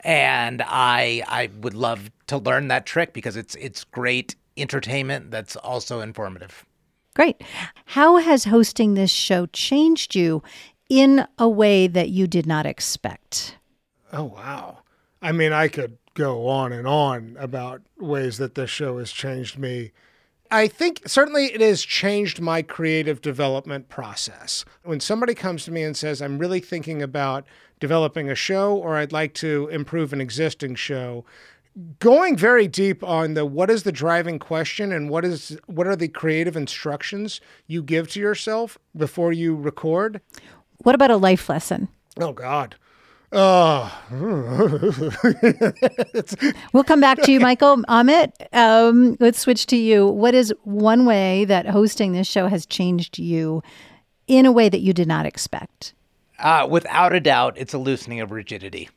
And 0.00 0.62
I 0.66 1.22
I 1.26 1.50
would 1.60 1.74
love 1.74 2.10
to 2.26 2.38
learn 2.38 2.68
that 2.68 2.86
trick 2.86 3.12
because 3.12 3.36
it's 3.36 3.54
it's 3.54 3.84
great 3.84 4.36
entertainment 4.56 5.30
that's 5.30 5.56
also 5.56 6.00
informative. 6.00 6.64
Great. 7.14 7.42
How 7.86 8.16
has 8.16 8.44
hosting 8.44 8.94
this 8.94 9.10
show 9.10 9.46
changed 9.46 10.14
you 10.14 10.42
in 10.92 11.26
a 11.38 11.48
way 11.48 11.86
that 11.86 12.10
you 12.10 12.26
did 12.26 12.46
not 12.46 12.66
expect? 12.66 13.56
Oh, 14.12 14.24
wow. 14.24 14.80
I 15.22 15.32
mean, 15.32 15.50
I 15.50 15.68
could 15.68 15.96
go 16.12 16.46
on 16.46 16.70
and 16.70 16.86
on 16.86 17.34
about 17.40 17.80
ways 17.98 18.36
that 18.36 18.56
this 18.56 18.68
show 18.68 18.98
has 18.98 19.10
changed 19.10 19.58
me. 19.58 19.92
I 20.50 20.68
think 20.68 21.00
certainly 21.06 21.46
it 21.46 21.62
has 21.62 21.80
changed 21.80 22.42
my 22.42 22.60
creative 22.60 23.22
development 23.22 23.88
process. 23.88 24.66
When 24.84 25.00
somebody 25.00 25.32
comes 25.34 25.64
to 25.64 25.70
me 25.70 25.82
and 25.82 25.96
says, 25.96 26.20
I'm 26.20 26.38
really 26.38 26.60
thinking 26.60 27.00
about 27.00 27.46
developing 27.80 28.28
a 28.28 28.34
show 28.34 28.76
or 28.76 28.96
I'd 28.96 29.12
like 29.12 29.32
to 29.36 29.68
improve 29.68 30.12
an 30.12 30.20
existing 30.20 30.74
show, 30.74 31.24
going 32.00 32.36
very 32.36 32.68
deep 32.68 33.02
on 33.02 33.32
the 33.32 33.46
what 33.46 33.70
is 33.70 33.84
the 33.84 33.92
driving 33.92 34.38
question 34.38 34.92
and 34.92 35.08
what 35.08 35.24
is 35.24 35.58
what 35.66 35.86
are 35.86 35.96
the 35.96 36.08
creative 36.08 36.54
instructions 36.54 37.40
you 37.66 37.82
give 37.82 38.10
to 38.10 38.20
yourself 38.20 38.76
before 38.94 39.32
you 39.32 39.56
record 39.56 40.20
What 40.82 40.94
about 40.94 41.10
a 41.10 41.16
life 41.16 41.48
lesson? 41.48 41.88
oh 42.20 42.32
god 42.32 42.74
oh 43.34 43.90
We'll 46.74 46.84
come 46.84 47.00
back 47.00 47.22
to 47.22 47.32
you, 47.32 47.40
Michael. 47.48 47.78
Amit, 47.84 48.32
um, 48.52 49.16
let's 49.20 49.38
switch 49.38 49.64
to 49.68 49.76
you. 49.76 50.06
What 50.06 50.34
is 50.34 50.52
one 50.64 51.06
way 51.06 51.46
that 51.46 51.66
hosting 51.66 52.12
this 52.12 52.26
show 52.26 52.46
has 52.48 52.66
changed 52.66 53.18
you 53.18 53.62
in 54.26 54.44
a 54.44 54.52
way 54.52 54.68
that 54.68 54.80
you 54.80 54.92
did 54.92 55.08
not 55.08 55.24
expect? 55.24 55.94
Uh, 56.38 56.66
without 56.68 57.14
a 57.14 57.20
doubt, 57.20 57.54
it's 57.56 57.72
a 57.72 57.78
loosening 57.78 58.20
of 58.20 58.32
rigidity. 58.32 58.90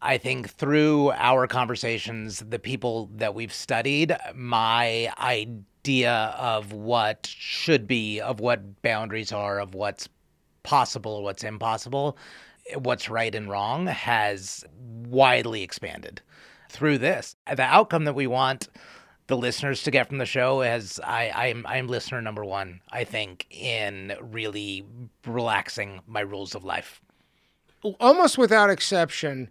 I 0.00 0.18
think 0.18 0.50
through 0.50 1.10
our 1.12 1.48
conversations, 1.48 2.38
the 2.38 2.60
people 2.60 3.10
that 3.16 3.34
we've 3.34 3.52
studied, 3.52 4.16
my 4.36 5.12
idea 5.18 6.34
of 6.38 6.72
what 6.72 7.26
should 7.26 7.88
be, 7.88 8.20
of 8.20 8.38
what 8.38 8.82
boundaries 8.82 9.32
are, 9.32 9.58
of 9.58 9.74
what's 9.74 10.08
possible, 10.62 11.22
what's 11.22 11.44
impossible, 11.44 12.16
what's 12.74 13.08
right 13.08 13.34
and 13.34 13.48
wrong 13.48 13.86
has 13.86 14.64
widely 14.78 15.62
expanded 15.62 16.20
through 16.68 16.98
this. 16.98 17.36
The 17.54 17.62
outcome 17.62 18.04
that 18.04 18.14
we 18.14 18.26
want 18.26 18.68
the 19.30 19.36
listeners 19.36 19.84
to 19.84 19.92
get 19.92 20.08
from 20.08 20.18
the 20.18 20.26
show 20.26 20.60
is 20.62 21.00
I, 21.04 21.30
I'm 21.30 21.64
I'm 21.66 21.86
listener 21.86 22.20
number 22.20 22.44
one, 22.44 22.80
I 22.90 23.04
think, 23.04 23.46
in 23.48 24.12
really 24.20 24.84
relaxing 25.24 26.00
my 26.06 26.20
rules 26.20 26.54
of 26.54 26.64
life. 26.64 27.00
almost 28.00 28.36
without 28.36 28.70
exception, 28.70 29.48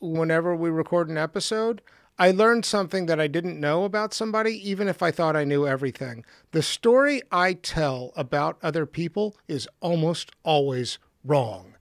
whenever 0.00 0.54
we 0.54 0.68
record 0.68 1.08
an 1.08 1.16
episode, 1.16 1.80
I 2.20 2.32
learned 2.32 2.64
something 2.64 3.06
that 3.06 3.20
I 3.20 3.28
didn't 3.28 3.60
know 3.60 3.84
about 3.84 4.12
somebody, 4.12 4.68
even 4.68 4.88
if 4.88 5.04
I 5.04 5.12
thought 5.12 5.36
I 5.36 5.44
knew 5.44 5.68
everything. 5.68 6.24
The 6.50 6.62
story 6.62 7.22
I 7.30 7.52
tell 7.52 8.12
about 8.16 8.58
other 8.60 8.86
people 8.86 9.36
is 9.46 9.68
almost 9.80 10.32
always 10.42 10.98
wrong. 11.24 11.76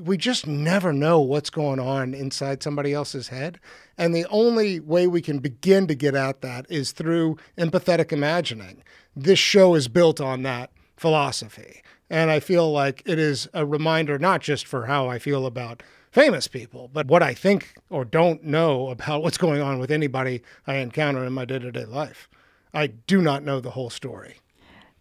We 0.00 0.16
just 0.16 0.46
never 0.46 0.92
know 0.92 1.18
what's 1.18 1.50
going 1.50 1.80
on 1.80 2.14
inside 2.14 2.62
somebody 2.62 2.92
else's 2.92 3.28
head. 3.28 3.58
And 3.98 4.14
the 4.14 4.26
only 4.26 4.78
way 4.78 5.08
we 5.08 5.20
can 5.20 5.40
begin 5.40 5.88
to 5.88 5.96
get 5.96 6.14
at 6.14 6.40
that 6.42 6.66
is 6.68 6.92
through 6.92 7.38
empathetic 7.58 8.12
imagining. 8.12 8.84
This 9.16 9.40
show 9.40 9.74
is 9.74 9.88
built 9.88 10.20
on 10.20 10.44
that 10.44 10.70
philosophy. 10.96 11.82
And 12.08 12.30
I 12.30 12.38
feel 12.38 12.70
like 12.70 13.02
it 13.06 13.18
is 13.18 13.48
a 13.52 13.66
reminder, 13.66 14.20
not 14.20 14.40
just 14.40 14.66
for 14.66 14.86
how 14.86 15.08
I 15.08 15.18
feel 15.18 15.46
about 15.46 15.82
famous 16.10 16.48
people, 16.48 16.90
but 16.92 17.06
what 17.06 17.22
I 17.22 17.34
think 17.34 17.74
or 17.88 18.04
don't 18.04 18.44
know 18.44 18.88
about 18.88 19.22
what's 19.22 19.38
going 19.38 19.60
on 19.60 19.78
with 19.78 19.90
anybody 19.90 20.42
I 20.66 20.76
encounter 20.76 21.24
in 21.24 21.32
my 21.32 21.44
day 21.44 21.58
to 21.58 21.72
day 21.72 21.84
life. 21.84 22.28
I 22.72 22.88
do 22.88 23.20
not 23.20 23.42
know 23.42 23.60
the 23.60 23.70
whole 23.70 23.90
story. 23.90 24.36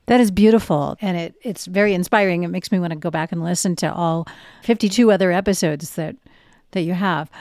That 0.07 0.19
is 0.19 0.31
beautiful 0.31 0.97
and 1.01 1.17
it, 1.17 1.35
it's 1.43 1.65
very 1.65 1.93
inspiring. 1.93 2.43
It 2.43 2.47
makes 2.47 2.71
me 2.71 2.79
want 2.79 2.91
to 2.93 2.97
go 2.97 3.11
back 3.11 3.31
and 3.31 3.43
listen 3.43 3.75
to 3.77 3.93
all 3.93 4.27
52 4.63 5.11
other 5.11 5.31
episodes 5.31 5.91
that 5.95 6.15
that 6.71 6.81
you 6.81 6.93
have. 6.93 7.31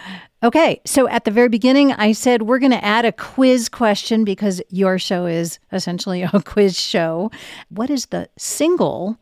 Okay, 0.43 0.81
so 0.87 1.07
at 1.09 1.25
the 1.25 1.31
very 1.31 1.49
beginning 1.49 1.93
I 1.93 2.13
said 2.13 2.43
we're 2.43 2.59
going 2.59 2.73
to 2.73 2.85
add 2.85 3.05
a 3.05 3.13
quiz 3.13 3.69
question 3.69 4.25
because 4.25 4.63
your 4.71 4.99
show 4.99 5.27
is 5.27 5.59
essentially 5.73 6.23
a 6.33 6.43
quiz 6.43 6.79
show. 6.79 7.31
What 7.69 7.91
is 7.91 8.07
the 8.07 8.29
single 8.39 9.19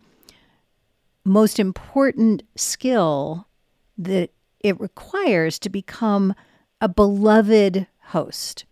most 1.25 1.59
important 1.59 2.45
skill 2.55 3.49
that 3.99 4.31
it 4.61 4.79
requires 4.81 5.59
to 5.61 5.69
become 5.69 6.35
a 6.81 6.89
beloved 6.89 7.87
host? 8.09 8.65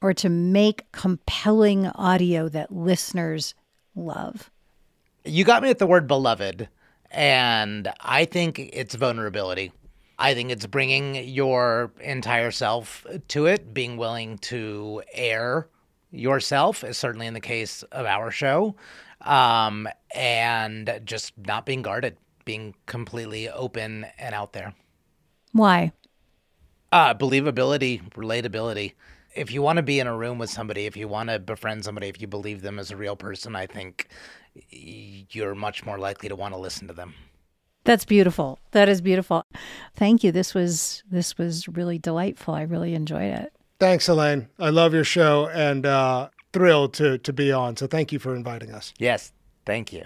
or 0.00 0.14
to 0.14 0.28
make 0.28 0.90
compelling 0.92 1.86
audio 1.86 2.48
that 2.48 2.72
listeners 2.72 3.54
love? 3.94 4.50
You 5.24 5.44
got 5.44 5.62
me 5.62 5.70
at 5.70 5.78
the 5.78 5.86
word 5.86 6.06
beloved, 6.06 6.68
and 7.10 7.92
I 8.00 8.24
think 8.24 8.58
it's 8.58 8.94
vulnerability. 8.94 9.72
I 10.18 10.34
think 10.34 10.50
it's 10.50 10.66
bringing 10.66 11.14
your 11.28 11.92
entire 12.00 12.50
self 12.50 13.06
to 13.28 13.46
it, 13.46 13.72
being 13.72 13.96
willing 13.96 14.38
to 14.38 15.02
air 15.12 15.68
yourself, 16.10 16.82
is 16.82 16.96
certainly 16.98 17.26
in 17.26 17.34
the 17.34 17.40
case 17.40 17.82
of 17.84 18.06
our 18.06 18.30
show, 18.30 18.74
um, 19.20 19.88
and 20.14 21.00
just 21.04 21.34
not 21.38 21.66
being 21.66 21.82
guarded, 21.82 22.16
being 22.48 22.74
completely 22.86 23.46
open 23.46 24.06
and 24.18 24.34
out 24.34 24.54
there. 24.54 24.72
Why? 25.52 25.92
Uh, 26.90 27.12
believability, 27.12 28.10
relatability. 28.14 28.94
If 29.34 29.52
you 29.52 29.60
want 29.60 29.76
to 29.76 29.82
be 29.82 30.00
in 30.00 30.06
a 30.06 30.16
room 30.16 30.38
with 30.38 30.48
somebody, 30.48 30.86
if 30.86 30.96
you 30.96 31.08
want 31.08 31.28
to 31.28 31.38
befriend 31.38 31.84
somebody, 31.84 32.08
if 32.08 32.22
you 32.22 32.26
believe 32.26 32.62
them 32.62 32.78
as 32.78 32.90
a 32.90 32.96
real 32.96 33.16
person, 33.16 33.54
I 33.54 33.66
think 33.66 34.08
you're 34.70 35.54
much 35.54 35.84
more 35.84 35.98
likely 35.98 36.30
to 36.30 36.36
want 36.36 36.54
to 36.54 36.58
listen 36.58 36.88
to 36.88 36.94
them. 36.94 37.12
That's 37.84 38.06
beautiful. 38.06 38.58
That 38.70 38.88
is 38.88 39.02
beautiful. 39.02 39.44
Thank 39.94 40.24
you. 40.24 40.32
This 40.32 40.54
was 40.54 41.02
this 41.10 41.36
was 41.36 41.68
really 41.68 41.98
delightful. 41.98 42.54
I 42.54 42.62
really 42.62 42.94
enjoyed 42.94 43.34
it. 43.42 43.52
Thanks, 43.78 44.08
Elaine. 44.08 44.48
I 44.58 44.70
love 44.70 44.94
your 44.94 45.04
show 45.04 45.48
and 45.48 45.84
uh, 45.84 46.30
thrilled 46.54 46.94
to 46.94 47.18
to 47.18 47.32
be 47.34 47.52
on. 47.52 47.76
So 47.76 47.86
thank 47.86 48.10
you 48.10 48.18
for 48.18 48.34
inviting 48.34 48.72
us. 48.72 48.94
Yes, 48.98 49.32
thank 49.66 49.92
you. 49.92 50.04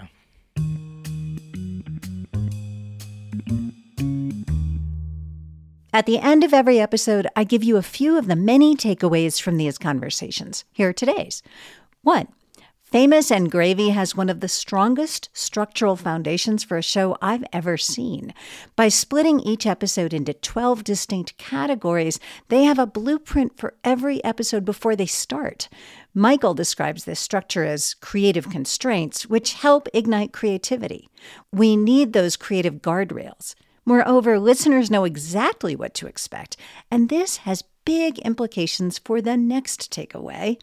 At 5.95 6.07
the 6.07 6.19
end 6.19 6.43
of 6.43 6.55
every 6.55 6.81
episode, 6.81 7.27
I 7.37 7.45
give 7.45 7.63
you 7.63 7.77
a 7.77 7.83
few 7.83 8.17
of 8.17 8.27
the 8.27 8.35
many 8.35 8.75
takeaways 8.75 9.39
from 9.39 9.59
these 9.59 9.77
conversations. 9.77 10.65
Here 10.73 10.89
are 10.89 10.93
today's. 10.95 11.43
One, 12.01 12.29
Famous 12.83 13.31
and 13.31 13.51
Gravy 13.51 13.91
has 13.91 14.17
one 14.17 14.31
of 14.31 14.41
the 14.41 14.49
strongest 14.49 15.29
structural 15.35 15.97
foundations 15.97 16.65
for 16.65 16.79
a 16.79 16.83
show 16.83 17.19
I've 17.21 17.45
ever 17.53 17.77
seen. 17.77 18.33
By 18.75 18.89
splitting 18.89 19.41
each 19.41 19.67
episode 19.67 20.15
into 20.15 20.33
12 20.33 20.83
distinct 20.83 21.37
categories, 21.37 22.19
they 22.49 22.65
have 22.65 22.79
a 22.79 22.87
blueprint 22.87 23.59
for 23.59 23.75
every 23.85 24.25
episode 24.25 24.65
before 24.65 24.97
they 24.97 25.07
start. 25.07 25.69
Michael 26.15 26.55
describes 26.55 27.05
this 27.05 27.21
structure 27.21 27.65
as 27.65 27.95
creative 27.95 28.49
constraints, 28.49 29.27
which 29.27 29.55
help 29.55 29.89
ignite 29.93 30.33
creativity. 30.33 31.11
We 31.53 31.77
need 31.77 32.15
those 32.15 32.37
creative 32.37 32.77
guardrails. 32.77 33.55
Moreover, 33.85 34.39
listeners 34.39 34.91
know 34.91 35.05
exactly 35.05 35.75
what 35.75 35.95
to 35.95 36.07
expect, 36.07 36.57
and 36.91 37.09
this 37.09 37.39
has 37.39 37.65
big 37.85 38.19
implications 38.21 38.99
for 38.99 39.21
the 39.21 39.37
next 39.37 39.93
takeaway. 39.93 40.61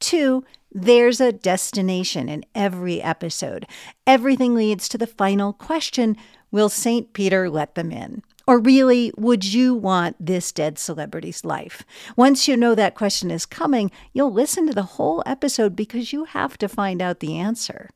Two, 0.00 0.44
there's 0.72 1.20
a 1.20 1.32
destination 1.32 2.28
in 2.28 2.44
every 2.54 3.00
episode. 3.00 3.66
Everything 4.06 4.54
leads 4.54 4.88
to 4.88 4.98
the 4.98 5.06
final 5.06 5.52
question 5.52 6.16
Will 6.50 6.68
St. 6.68 7.12
Peter 7.12 7.48
let 7.48 7.74
them 7.74 7.90
in? 7.90 8.22
Or 8.46 8.60
really, 8.60 9.12
would 9.16 9.44
you 9.44 9.74
want 9.74 10.16
this 10.24 10.52
dead 10.52 10.78
celebrity's 10.78 11.44
life? 11.44 11.84
Once 12.16 12.46
you 12.46 12.56
know 12.56 12.74
that 12.74 12.94
question 12.94 13.30
is 13.30 13.44
coming, 13.44 13.90
you'll 14.12 14.32
listen 14.32 14.66
to 14.68 14.72
the 14.72 14.82
whole 14.82 15.22
episode 15.26 15.74
because 15.74 16.12
you 16.12 16.24
have 16.24 16.56
to 16.58 16.68
find 16.68 17.02
out 17.02 17.18
the 17.18 17.36
answer. 17.36 17.90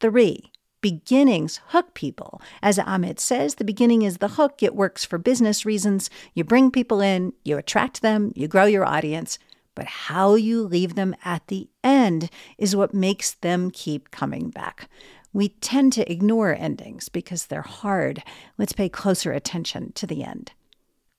Three, 0.00 0.50
beginnings 0.80 1.60
hook 1.68 1.94
people. 1.94 2.40
As 2.62 2.78
Amit 2.78 3.20
says, 3.20 3.56
the 3.56 3.64
beginning 3.64 4.02
is 4.02 4.18
the 4.18 4.28
hook. 4.28 4.62
It 4.62 4.74
works 4.74 5.04
for 5.04 5.18
business 5.18 5.66
reasons. 5.66 6.10
You 6.34 6.44
bring 6.44 6.70
people 6.70 7.00
in, 7.00 7.32
you 7.44 7.58
attract 7.58 8.02
them, 8.02 8.32
you 8.34 8.48
grow 8.48 8.64
your 8.64 8.86
audience 8.86 9.38
but 9.74 9.86
how 9.86 10.34
you 10.34 10.62
leave 10.62 10.94
them 10.94 11.14
at 11.24 11.46
the 11.46 11.68
end 11.82 12.28
is 12.58 12.76
what 12.76 12.92
makes 12.92 13.32
them 13.32 13.70
keep 13.70 14.10
coming 14.10 14.50
back. 14.50 14.90
We 15.32 15.48
tend 15.48 15.92
to 15.94 16.12
ignore 16.12 16.54
endings 16.54 17.08
because 17.08 17.46
they're 17.46 17.62
hard. 17.62 18.22
Let's 18.58 18.72
pay 18.72 18.88
closer 18.88 19.32
attention 19.32 19.92
to 19.92 20.06
the 20.06 20.24
end. 20.24 20.52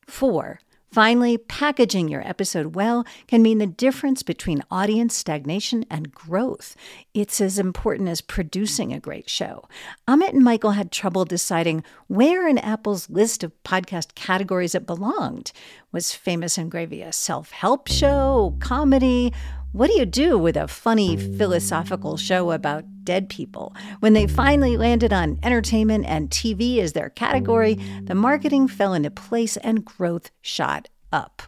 Four, 0.06 0.60
Finally, 0.92 1.38
packaging 1.38 2.10
your 2.10 2.28
episode 2.28 2.76
well 2.76 3.06
can 3.26 3.42
mean 3.42 3.60
the 3.60 3.66
difference 3.66 4.24
between 4.24 4.62
audience 4.70 5.16
stagnation 5.16 5.86
and 5.90 6.12
growth. 6.12 6.76
It's 7.14 7.40
as 7.40 7.58
important 7.58 8.10
as 8.10 8.20
producing 8.20 8.92
a 8.92 9.00
great 9.00 9.30
show. 9.30 9.64
Amit 10.06 10.34
and 10.34 10.44
Michael 10.44 10.72
had 10.72 10.92
trouble 10.92 11.24
deciding 11.24 11.86
where 12.08 12.46
in 12.46 12.58
Apple's 12.58 13.10
list 13.10 13.42
of 13.42 13.54
podcast 13.64 14.16
categories 14.16 14.76
it 14.76 14.86
belonged. 14.86 15.54
Was 15.94 16.12
Famous 16.12 16.58
and 16.58 16.70
Gravy 16.70 17.02
a 17.02 17.14
self 17.14 17.52
help 17.52 17.88
show, 17.88 18.58
comedy? 18.60 19.32
What 19.74 19.90
do 19.90 19.98
you 19.98 20.06
do 20.06 20.38
with 20.38 20.58
a 20.58 20.68
funny 20.68 21.16
philosophical 21.16 22.18
show 22.18 22.52
about 22.52 22.84
dead 23.06 23.30
people? 23.30 23.74
When 24.02 24.12
they 24.12 24.28
finally 24.28 24.76
landed 24.76 25.14
on 25.14 25.40
entertainment 25.44 26.06
and 26.08 26.30
TV 26.30 26.80
as 26.80 26.92
their 26.92 27.10
category, 27.10 27.76
the 28.04 28.14
marketing 28.14 28.68
fell 28.68 28.94
into 28.94 29.10
place 29.10 29.56
and 29.56 29.86
growth 29.86 30.30
shot 30.42 30.90
up. 31.14 31.42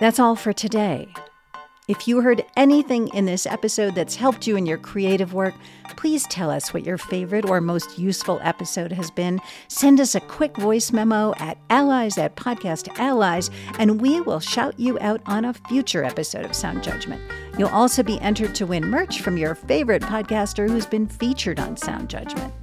That's 0.00 0.18
all 0.18 0.34
for 0.34 0.54
today. 0.54 1.08
If 1.86 2.08
you 2.08 2.22
heard 2.22 2.46
anything 2.56 3.08
in 3.08 3.26
this 3.26 3.44
episode 3.44 3.94
that's 3.94 4.16
helped 4.16 4.46
you 4.46 4.56
in 4.56 4.64
your 4.64 4.78
creative 4.78 5.34
work, 5.34 5.52
please 5.98 6.26
tell 6.28 6.50
us 6.50 6.72
what 6.72 6.86
your 6.86 6.96
favorite 6.96 7.44
or 7.44 7.60
most 7.60 7.98
useful 7.98 8.40
episode 8.42 8.90
has 8.90 9.10
been. 9.10 9.38
Send 9.68 10.00
us 10.00 10.14
a 10.14 10.20
quick 10.20 10.56
voice 10.56 10.92
memo 10.92 11.34
at 11.36 11.58
allies 11.68 12.16
at 12.16 12.36
podcast 12.36 12.88
allies, 12.98 13.50
and 13.78 14.00
we 14.00 14.22
will 14.22 14.40
shout 14.40 14.80
you 14.80 14.98
out 15.00 15.20
on 15.26 15.44
a 15.44 15.52
future 15.52 16.04
episode 16.04 16.46
of 16.46 16.56
Sound 16.56 16.82
Judgment. 16.82 17.20
You'll 17.58 17.68
also 17.68 18.02
be 18.02 18.18
entered 18.20 18.54
to 18.54 18.64
win 18.64 18.86
merch 18.86 19.20
from 19.20 19.36
your 19.36 19.54
favorite 19.54 20.00
podcaster 20.00 20.66
who's 20.66 20.86
been 20.86 21.06
featured 21.06 21.60
on 21.60 21.76
Sound 21.76 22.08
Judgment. 22.08 22.54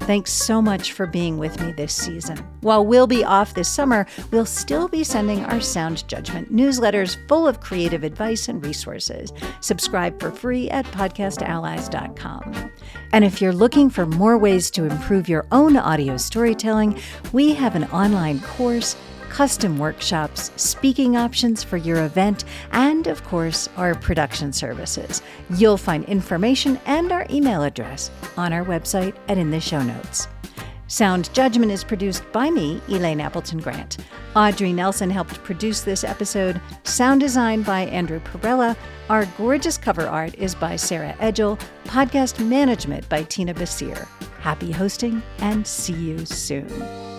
Thanks 0.00 0.32
so 0.32 0.60
much 0.60 0.92
for 0.92 1.06
being 1.06 1.38
with 1.38 1.60
me 1.60 1.72
this 1.72 1.94
season. 1.94 2.38
While 2.60 2.86
we'll 2.86 3.06
be 3.06 3.24
off 3.24 3.54
this 3.54 3.68
summer, 3.68 4.06
we'll 4.30 4.46
still 4.46 4.88
be 4.88 5.04
sending 5.04 5.44
our 5.44 5.60
Sound 5.60 6.06
Judgment 6.08 6.52
newsletters 6.52 7.16
full 7.28 7.46
of 7.46 7.60
creative 7.60 8.04
advice 8.04 8.48
and 8.48 8.64
resources. 8.64 9.32
Subscribe 9.60 10.18
for 10.20 10.30
free 10.30 10.68
at 10.70 10.84
podcastallies.com. 10.86 12.70
And 13.12 13.24
if 13.24 13.40
you're 13.40 13.52
looking 13.52 13.90
for 13.90 14.06
more 14.06 14.38
ways 14.38 14.70
to 14.72 14.84
improve 14.84 15.28
your 15.28 15.46
own 15.52 15.76
audio 15.76 16.16
storytelling, 16.16 16.98
we 17.32 17.54
have 17.54 17.74
an 17.74 17.84
online 17.84 18.40
course 18.40 18.96
custom 19.30 19.78
workshops, 19.78 20.50
speaking 20.56 21.16
options 21.16 21.64
for 21.64 21.78
your 21.78 22.04
event, 22.04 22.44
and 22.72 23.06
of 23.06 23.24
course, 23.24 23.68
our 23.76 23.94
production 23.94 24.52
services. 24.52 25.22
You'll 25.56 25.78
find 25.78 26.04
information 26.04 26.78
and 26.84 27.10
our 27.12 27.26
email 27.30 27.62
address 27.62 28.10
on 28.36 28.52
our 28.52 28.64
website 28.64 29.14
and 29.28 29.40
in 29.40 29.50
the 29.50 29.60
show 29.60 29.82
notes. 29.82 30.28
Sound 30.88 31.32
Judgment 31.32 31.70
is 31.70 31.84
produced 31.84 32.24
by 32.32 32.50
me, 32.50 32.80
Elaine 32.88 33.20
Appleton 33.20 33.60
Grant. 33.60 33.98
Audrey 34.34 34.72
Nelson 34.72 35.08
helped 35.08 35.42
produce 35.44 35.82
this 35.82 36.02
episode. 36.02 36.60
Sound 36.82 37.20
design 37.20 37.62
by 37.62 37.82
Andrew 37.82 38.18
Perella. 38.20 38.76
Our 39.08 39.26
gorgeous 39.38 39.78
cover 39.78 40.08
art 40.08 40.34
is 40.34 40.56
by 40.56 40.74
Sarah 40.74 41.14
Edgel. 41.20 41.60
Podcast 41.84 42.44
management 42.44 43.08
by 43.08 43.22
Tina 43.22 43.54
Basir. 43.54 44.08
Happy 44.40 44.72
hosting 44.72 45.22
and 45.38 45.64
see 45.64 45.92
you 45.92 46.26
soon. 46.26 47.09